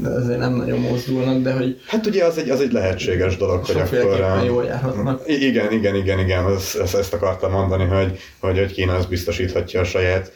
[0.04, 1.80] ezért nem nagyon mozdulnak, de hogy...
[1.86, 4.44] Hát ugye az egy, az egy lehetséges dolog, hogy akkor...
[4.44, 5.22] jól járhatnak.
[5.26, 9.80] Igen, igen, igen, igen, ezt, ezt, ezt akartam mondani, hogy, hogy, hogy Kína az biztosíthatja
[9.80, 10.32] a saját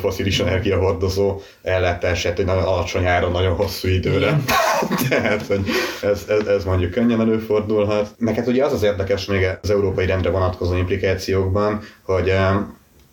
[0.00, 4.40] foszilis energiahordozó ellátását egy nagyon alacsony áron, nagyon hosszú időre.
[5.08, 5.60] Tehát, hogy
[6.02, 8.14] ez, ez, ez mondjuk könnyen előfordulhat.
[8.18, 12.32] Meg hát ugye az az érdekes még az európai rendre vonatkozó implikációkban, hogy,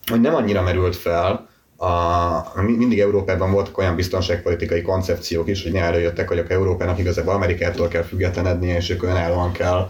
[0.05, 5.81] hogy nem annyira merült fel, a, mindig Európában voltak olyan biztonságpolitikai koncepciók is, hogy ne
[5.81, 9.89] előjöttek, hogy Európának igazából Amerikától kell függetlenednie, és ők önállóan kell,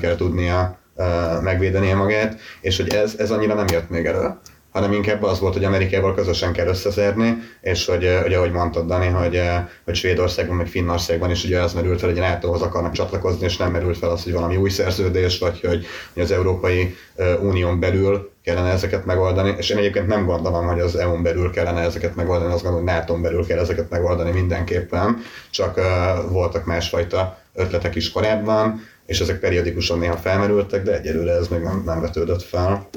[0.00, 0.78] kell tudnia
[1.40, 4.36] megvédenie magát, és hogy ez, ez annyira nem jött még elő
[4.76, 9.06] hanem inkább az volt, hogy Amerikával közösen kell összezérni, és hogy, hogy ahogy mondtad, Dani,
[9.06, 9.42] hogy,
[9.84, 13.70] hogy Svédországban, meg Finnországban is ugye az merült fel, hogy NATO-hoz akarnak csatlakozni, és nem
[13.70, 16.96] merült fel az, hogy valami új szerződés, vagy hogy, hogy az Európai
[17.40, 21.80] Unión belül kellene ezeket megoldani, és én egyébként nem gondolom, hogy az EU-n belül kellene
[21.80, 25.16] ezeket megoldani, azt gondolom, hogy NATO-n belül kell ezeket megoldani mindenképpen,
[25.50, 31.48] csak uh, voltak másfajta ötletek is korábban, és ezek periódikusan néha felmerültek, de egyelőre ez
[31.48, 32.88] még nem, nem vetődött fel.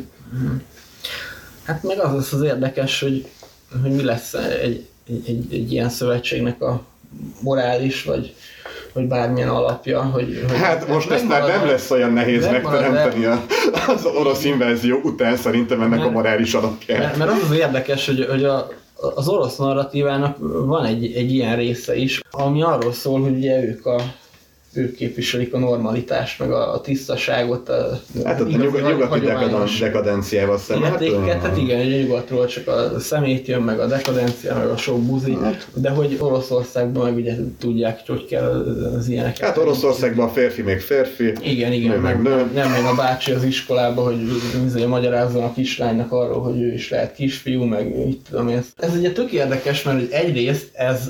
[1.69, 3.27] Hát meg az lesz az érdekes, hogy,
[3.81, 6.81] hogy mi lesz egy, egy, egy, egy ilyen szövetségnek a
[7.41, 8.35] morális, vagy,
[8.93, 10.03] vagy bármilyen alapja.
[10.03, 13.45] Hogy, hogy hát most ezt már nem lesz olyan nehéz megteremteni a,
[13.87, 16.99] az orosz invázió után szerintem ennek mert, a morális alapját.
[16.99, 18.67] Mert, mert az az érdekes, hogy, hogy a,
[19.15, 23.85] az orosz narratívának van egy, egy ilyen része is, ami arról szól, hogy ugye ők
[23.85, 24.01] a
[24.73, 27.69] ők képviselik a normalitást, meg a, tisztaságot.
[27.69, 29.19] A, hát ott a nyugat, nyugati
[29.79, 30.91] dekadenciával szemben.
[30.91, 31.03] Hát,
[31.41, 35.37] hát igen, a nyugatról csak a szemét jön, meg a dekadencia, meg a sok buzi,
[35.41, 35.67] hát.
[35.73, 38.47] de hogy Oroszországban meg ugye tudják, hogy kell
[38.97, 39.45] az ilyeneket.
[39.45, 42.51] Hát Oroszországban a férfi még férfi, igen, igen, nő meg nő.
[42.53, 44.17] Nem még a bácsi az iskolába, hogy
[44.63, 48.63] bizony magyarázzon a kislánynak arról, hogy ő is lehet kisfiú, meg így tudom én.
[48.77, 51.09] Ez ugye tök érdekes, mert egyrészt ez,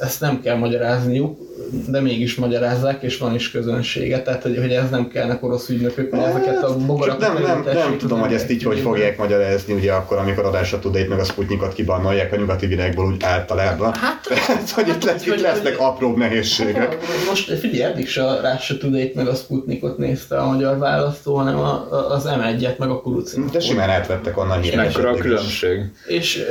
[0.00, 1.47] ezt nem kell magyarázniuk,
[1.88, 6.10] de mégis magyarázzák, és van is közönsége, tehát hogy, hogy ez nem kellene orosz ügynökök,
[6.10, 9.92] hogy ezeket a bogarakat nem, nem, nem tudom, hogy ezt így hogy fogják magyarázni, ugye
[9.92, 13.94] akkor, amikor adásra tud meg a Sputnikot kibannolják a nyugati világból úgy általában.
[13.94, 16.76] Hát, hát hogy itt, lesz, itt lesznek hogy, apróbb nehézségek.
[16.76, 21.34] Hát, most figyelj, eddig se a Russia Today meg a Sputnikot nézte a magyar választó,
[21.34, 23.48] hanem a, az M1-et meg a kurucin.
[23.52, 24.84] De simán átvettek onnan híreket.
[24.84, 25.80] Mekkora a különbség.
[26.06, 26.44] És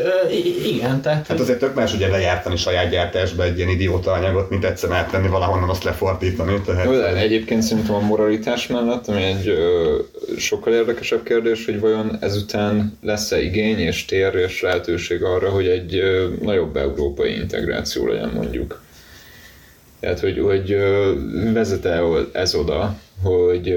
[0.66, 1.28] igen, tehát...
[1.28, 5.28] Hát azért tök más ugye lejártani saját gyártásba egy ilyen idióta anyagot, mint egyszer átvenni
[5.28, 6.62] valahonnan azt lefordítani.
[6.66, 6.86] Tehát...
[6.86, 9.96] Jó, de egyébként szerintem a moralitás mellett, ami egy ö,
[10.38, 15.96] sokkal érdekesebb kérdés, hogy vajon ezután lesz-e igény és tér és lehetőség arra, hogy egy
[15.96, 18.82] ö, nagyobb európai integráció legyen mondjuk.
[20.00, 20.78] Tehát, hogy, hogy
[21.54, 23.74] vezet-e ez oda, hogy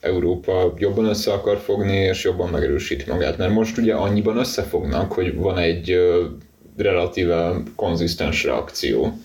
[0.00, 3.38] Európa jobban össze akar fogni, és jobban megerősíti magát.
[3.38, 5.96] Mert most ugye annyiban összefognak, hogy van egy
[6.76, 9.18] relatíve konzisztens reakció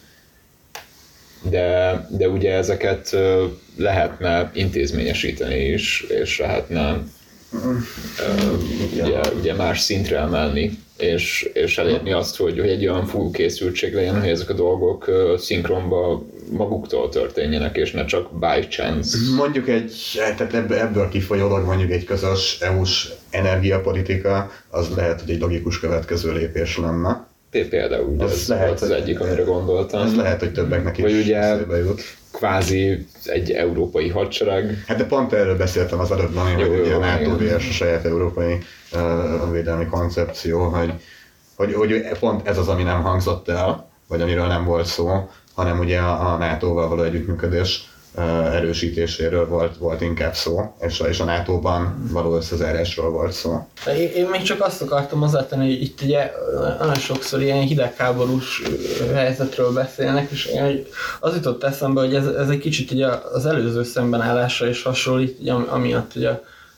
[1.42, 3.16] de, de ugye ezeket
[3.78, 7.04] lehetne intézményesíteni is, és lehetne
[9.04, 14.20] ugye, ugye más szintre emelni, és, és elérni azt, hogy, hogy egy olyan készültség legyen,
[14.20, 19.18] hogy ezek a dolgok szinkronba maguktól történjenek, és ne csak by chance.
[19.36, 19.94] Mondjuk egy,
[20.38, 26.78] tehát ebből kifolyólag mondjuk egy közös EU-s energiapolitika, az lehet, hogy egy logikus következő lépés
[26.78, 30.02] lenne például az, az lehet az, az egyik, amire gondoltam.
[30.02, 32.02] Az lehet, hogy többeknek is Vagy ugye jut.
[32.32, 34.84] kvázi egy európai hadsereg.
[34.88, 38.58] Hát de pont erről beszéltem az előbb, hogy jó, ugye a NATO a saját európai
[38.94, 40.94] uh, védelmi koncepció, hogy,
[41.56, 45.80] hogy, hogy pont ez az, ami nem hangzott el, vagy amiről nem volt szó, hanem
[45.80, 47.90] ugye a, a NATO-val való együttműködés
[48.54, 53.68] erősítéséről volt, volt inkább szó, és, és a NATO-ban való összezárásról volt szó.
[54.16, 56.32] Én, még csak azt akartam hozzátenni, hogy itt ugye
[56.80, 58.62] nagyon sokszor ilyen hidegháborús
[59.14, 60.50] helyzetről beszélnek, és
[61.20, 65.54] az jutott eszembe, hogy ez, ez egy kicsit ugye az előző szembenállásra is hasonlít, ugye,
[65.54, 66.32] amiatt ugye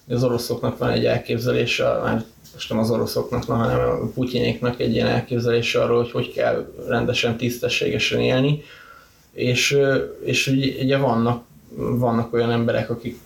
[0.09, 2.23] az oroszoknak van egy elképzelése, már
[2.53, 7.37] most nem az oroszoknak, hanem a Putyinéknak egy ilyen elképzelése arról, hogy hogy kell rendesen,
[7.37, 8.63] tisztességesen élni,
[9.33, 9.77] és,
[10.23, 10.47] és
[10.81, 11.43] ugye vannak,
[11.75, 13.19] vannak olyan emberek, akik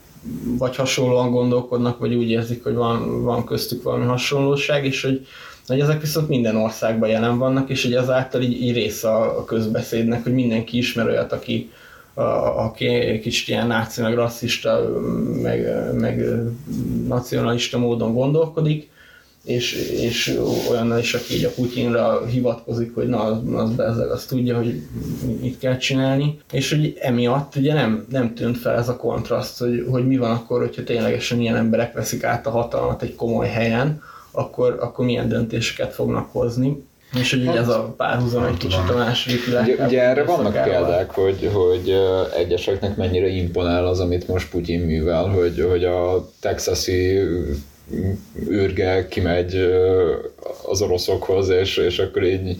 [0.57, 5.27] vagy hasonlóan gondolkodnak, vagy úgy érzik, hogy van, van köztük valami hasonlóság, és hogy,
[5.67, 10.23] hogy ezek viszont minden országban jelen vannak, és hogy ezáltal így, így része a közbeszédnek,
[10.23, 11.71] hogy mindenki ismer olyat, aki,
[12.13, 12.21] a,
[12.63, 14.99] aki kicsit ilyen náci, meg rasszista,
[15.41, 16.25] meg, meg
[17.07, 18.91] nacionalista módon gondolkodik,
[19.45, 20.39] és, és
[20.69, 24.81] olyannal is, aki így a Putyinra hivatkozik, hogy na, az, az bezzeg, azt tudja, hogy
[25.41, 29.85] mit kell csinálni, és hogy emiatt ugye nem, nem tűnt fel ez a kontraszt, hogy,
[29.89, 34.01] hogy mi van akkor, hogyha ténylegesen ilyen emberek veszik át a hatalmat egy komoly helyen,
[34.31, 36.83] akkor, akkor milyen döntéseket fognak hozni.
[37.19, 39.63] És hogy hát, ez a párhuzam egy kicsit a második világ.
[39.63, 41.93] Ugye, ugye erre vannak példák, hogy, hogy
[42.37, 47.19] egyeseknek mennyire imponál az, amit most Putyin művel, hogy, hogy a texasi
[48.49, 49.55] űrge kimegy
[50.65, 52.57] az oroszokhoz, és, és akkor így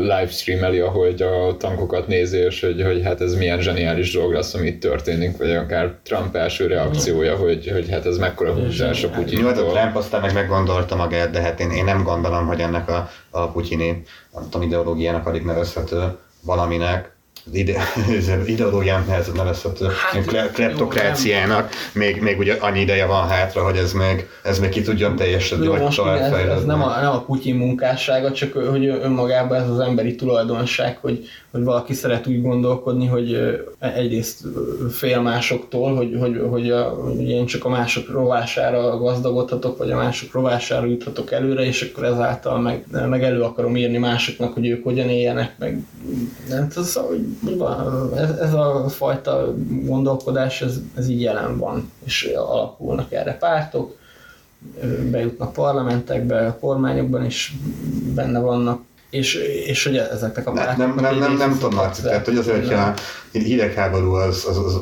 [0.00, 4.66] livestreameli, ahogy a tankokat nézi, és hogy, hogy hát ez milyen zseniális dolog lesz, ami
[4.66, 9.54] itt történik, vagy akár Trump első reakciója, hogy, hogy hát ez mekkora húzás a Putyintól.
[9.54, 12.88] Jó, a Trump aztán meg meggondolta magát, de hát én, én nem gondolom, hogy ennek
[12.88, 14.02] a, a putyini,
[14.32, 17.11] nem tudom, ideológiának alig nevezhető valaminek
[17.52, 17.82] ide,
[18.46, 23.92] ideológiának nehezen nevezhető, hát, kle, kleptokráciának, még, még ugye annyi ideje van hátra, hogy ez
[23.92, 27.54] még, ez még ki tudjon teljesedni, vagy most ez, ez, nem, a, nem a Putyin
[27.54, 33.40] munkássága, csak hogy önmagában ez az emberi tulajdonság, hogy, hogy valaki szeret úgy gondolkodni, hogy
[33.78, 34.40] egyrészt
[34.90, 39.96] fél másoktól, hogy, hogy, hogy, a, hogy én csak a mások rovására gazdagodhatok, vagy a
[39.96, 44.84] mások rovására juthatok előre, és akkor ezáltal meg, meg elő akarom írni másoknak, hogy ők
[44.84, 45.82] hogyan éljenek, meg
[46.48, 47.26] nem tudom, hogy
[48.40, 53.96] ez, a fajta gondolkodás, ez, ez így jelen van, és alakulnak erre pártok,
[55.10, 57.56] bejutnak parlamentekbe, a kormányokban is
[58.14, 58.80] benne vannak
[59.12, 59.34] és,
[59.66, 62.94] és hogy ezeknek a nem, nem, nem, nem, nem tudom, Marci, tehát hogy azért, hogyha
[63.32, 64.80] hidegháború az, az, az,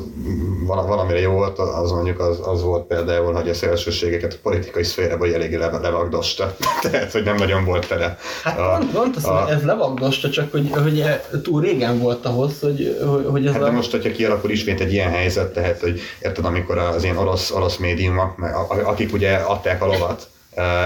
[0.65, 5.27] valamire jó volt, az mondjuk az, az volt például, hogy a szélsőségeket a politikai szférába
[5.27, 6.55] eléggé levagdosta.
[6.91, 8.17] Tehát, hogy nem nagyon volt tele.
[8.43, 11.03] Hát a, pont, pont az, a, ez levagdosta, csak hogy, hogy
[11.43, 12.97] túl régen volt ahhoz, hogy,
[13.29, 13.65] hogy ez hát a...
[13.65, 17.51] de most, hogyha kialakul ismét egy ilyen helyzet, tehát, hogy érted, amikor az ilyen orosz,
[17.51, 18.35] orosz médiumok,
[18.83, 20.29] akik ugye adták a lovat,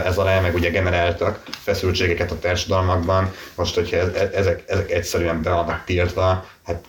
[0.06, 3.34] ez alá, meg ugye generáltak feszültségeket a társadalmakban.
[3.56, 3.98] Most, hogyha
[4.34, 6.84] ezek, ezek egyszerűen be vannak tiltva, hát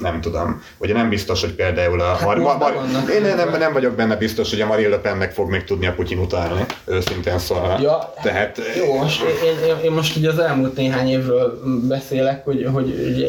[0.00, 0.62] nem tudom.
[0.78, 2.04] Ugye nem biztos, hogy például a...
[2.04, 5.32] Hát Mar- Mar- Mar- én nem, nem vagyok benne biztos, hogy a Marine Le Pennek
[5.32, 7.78] fog még tudni a Putyin utálni, őszintén szólva.
[7.80, 8.60] Ja, Tehát...
[8.76, 13.28] Jó, most én, én, én, most ugye az elmúlt néhány évről beszélek, hogy, hogy ugye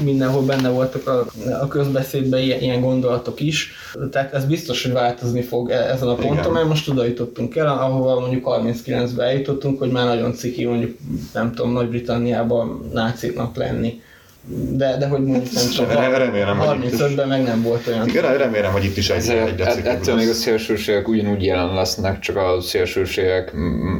[0.00, 1.26] mindenhol benne voltak a,
[1.60, 3.72] a közbeszédben ilyen, ilyen gondolatok is.
[4.10, 6.52] Tehát ez biztos, hogy változni fog e- ezen a ponton, Igen.
[6.52, 10.96] mert most oda jutottunk el, ahova mondjuk 39-ben eljutottunk, hogy már nagyon ciki mondjuk,
[11.32, 14.00] nem tudom, Nagy-Britanniában náciknak lenni
[14.48, 18.08] de, de hogy mondjuk nem csak remélem, 35-ben meg nem volt olyan.
[18.08, 22.36] Igen, remélem, hogy itt is egy, egy Ettől még a szélsőségek ugyanúgy jelen lesznek, csak
[22.36, 23.52] a szélsőségek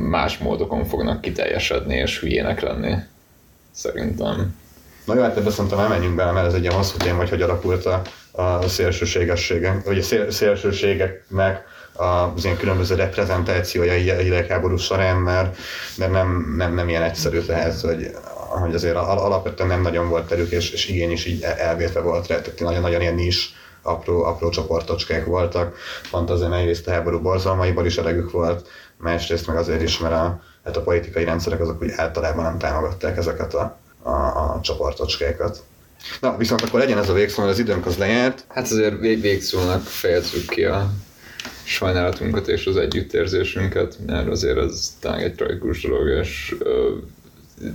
[0.09, 2.94] más módokon fognak kiteljesedni és hülyének lenni.
[3.72, 4.55] Szerintem.
[5.05, 7.42] Na jó, hát ebbe szerintem elmenjünk bele, mert ez egy ilyen hosszú téma, hogy hogy
[7.42, 15.57] alakult a, a szélsőségessége, vagy a szél, szélsőségeknek az ilyen különböző reprezentációja hidegháború során, mert,
[15.97, 18.11] mert nem, nem, nem ilyen egyszerű lehet, hogy
[18.49, 22.40] hogy azért alapvetően nem nagyon volt terük, és, és igény is így elvétve volt rá,
[22.40, 25.76] tehát nagyon-nagyon ilyen is apró, apró csoportocskák voltak,
[26.11, 30.42] pont azért egyrészt a háború borzalmaiból is elegük volt, másrészt meg azért is, mert a,
[30.64, 35.62] hát a politikai rendszerek azok úgy általában nem támogatták ezeket a, a, a csoportocskákat.
[36.20, 38.44] Na, viszont akkor legyen ez a végszó, mert az időnk az lejárt.
[38.49, 40.90] Hát azért vég végszónak fejezzük ki a
[41.64, 46.55] sajnálatunkat és az együttérzésünket, mert azért ez tényleg egy tragikus dolog, és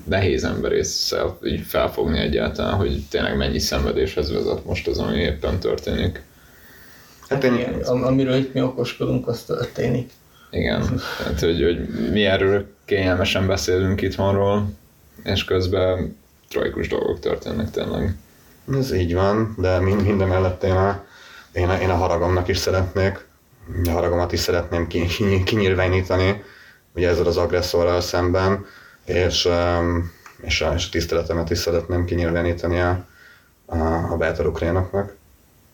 [0.04, 6.24] nehéz emberészsel így felfogni egyáltalán, hogy tényleg mennyi szenvedéshez vezet most az, ami éppen történik.
[7.28, 10.12] Hát, hát igen, amiről itt mi okoskodunk, az történik.
[10.52, 14.70] Igen, hát hogy, hogy mi erről kényelmesen beszélünk itthonról,
[15.24, 16.18] és közben
[16.50, 18.16] tragikus dolgok történnek tényleg.
[18.74, 21.06] Ez így van, de minden mellett én a,
[21.54, 23.26] én a, én a haragomnak is szeretnék,
[23.86, 24.88] a haragomat is szeretném
[25.46, 26.44] kinyilvánítani,
[26.96, 28.66] ugye ezzel az agresszorral szemben,
[29.12, 33.06] és, um, és, a, és a tiszteletemet is szeretném kinyilvánítani a,
[33.66, 33.78] a,
[34.12, 35.16] a bátor ukránoknak.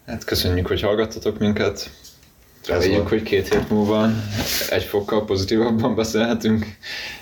[0.05, 1.89] Hát köszönjük, hogy hallgattatok minket.
[2.67, 4.09] Reméljük, hogy két hét múlva
[4.69, 6.65] egy fokkal pozitívabban beszélhetünk,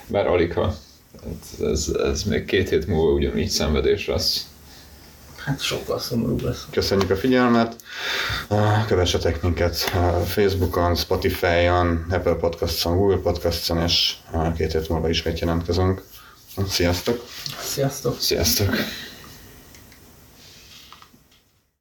[0.08, 0.76] bár alig ha.
[1.24, 4.46] Hát ez, ez még két hét múlva ugyanígy szenvedés lesz.
[5.46, 6.66] Hát sokkal szomorúbb lesz.
[6.72, 7.76] Köszönjük a figyelmet.
[8.88, 9.78] Kövessetek minket
[10.26, 14.16] Facebookon, Spotify-on, Apple Podcasts-on, Google Podcasts-on, és
[14.58, 16.04] két hét múlva ismét jelentkezünk.
[16.70, 17.26] Sziasztok!
[17.64, 18.20] Sziasztok!
[18.20, 18.76] Sziasztok!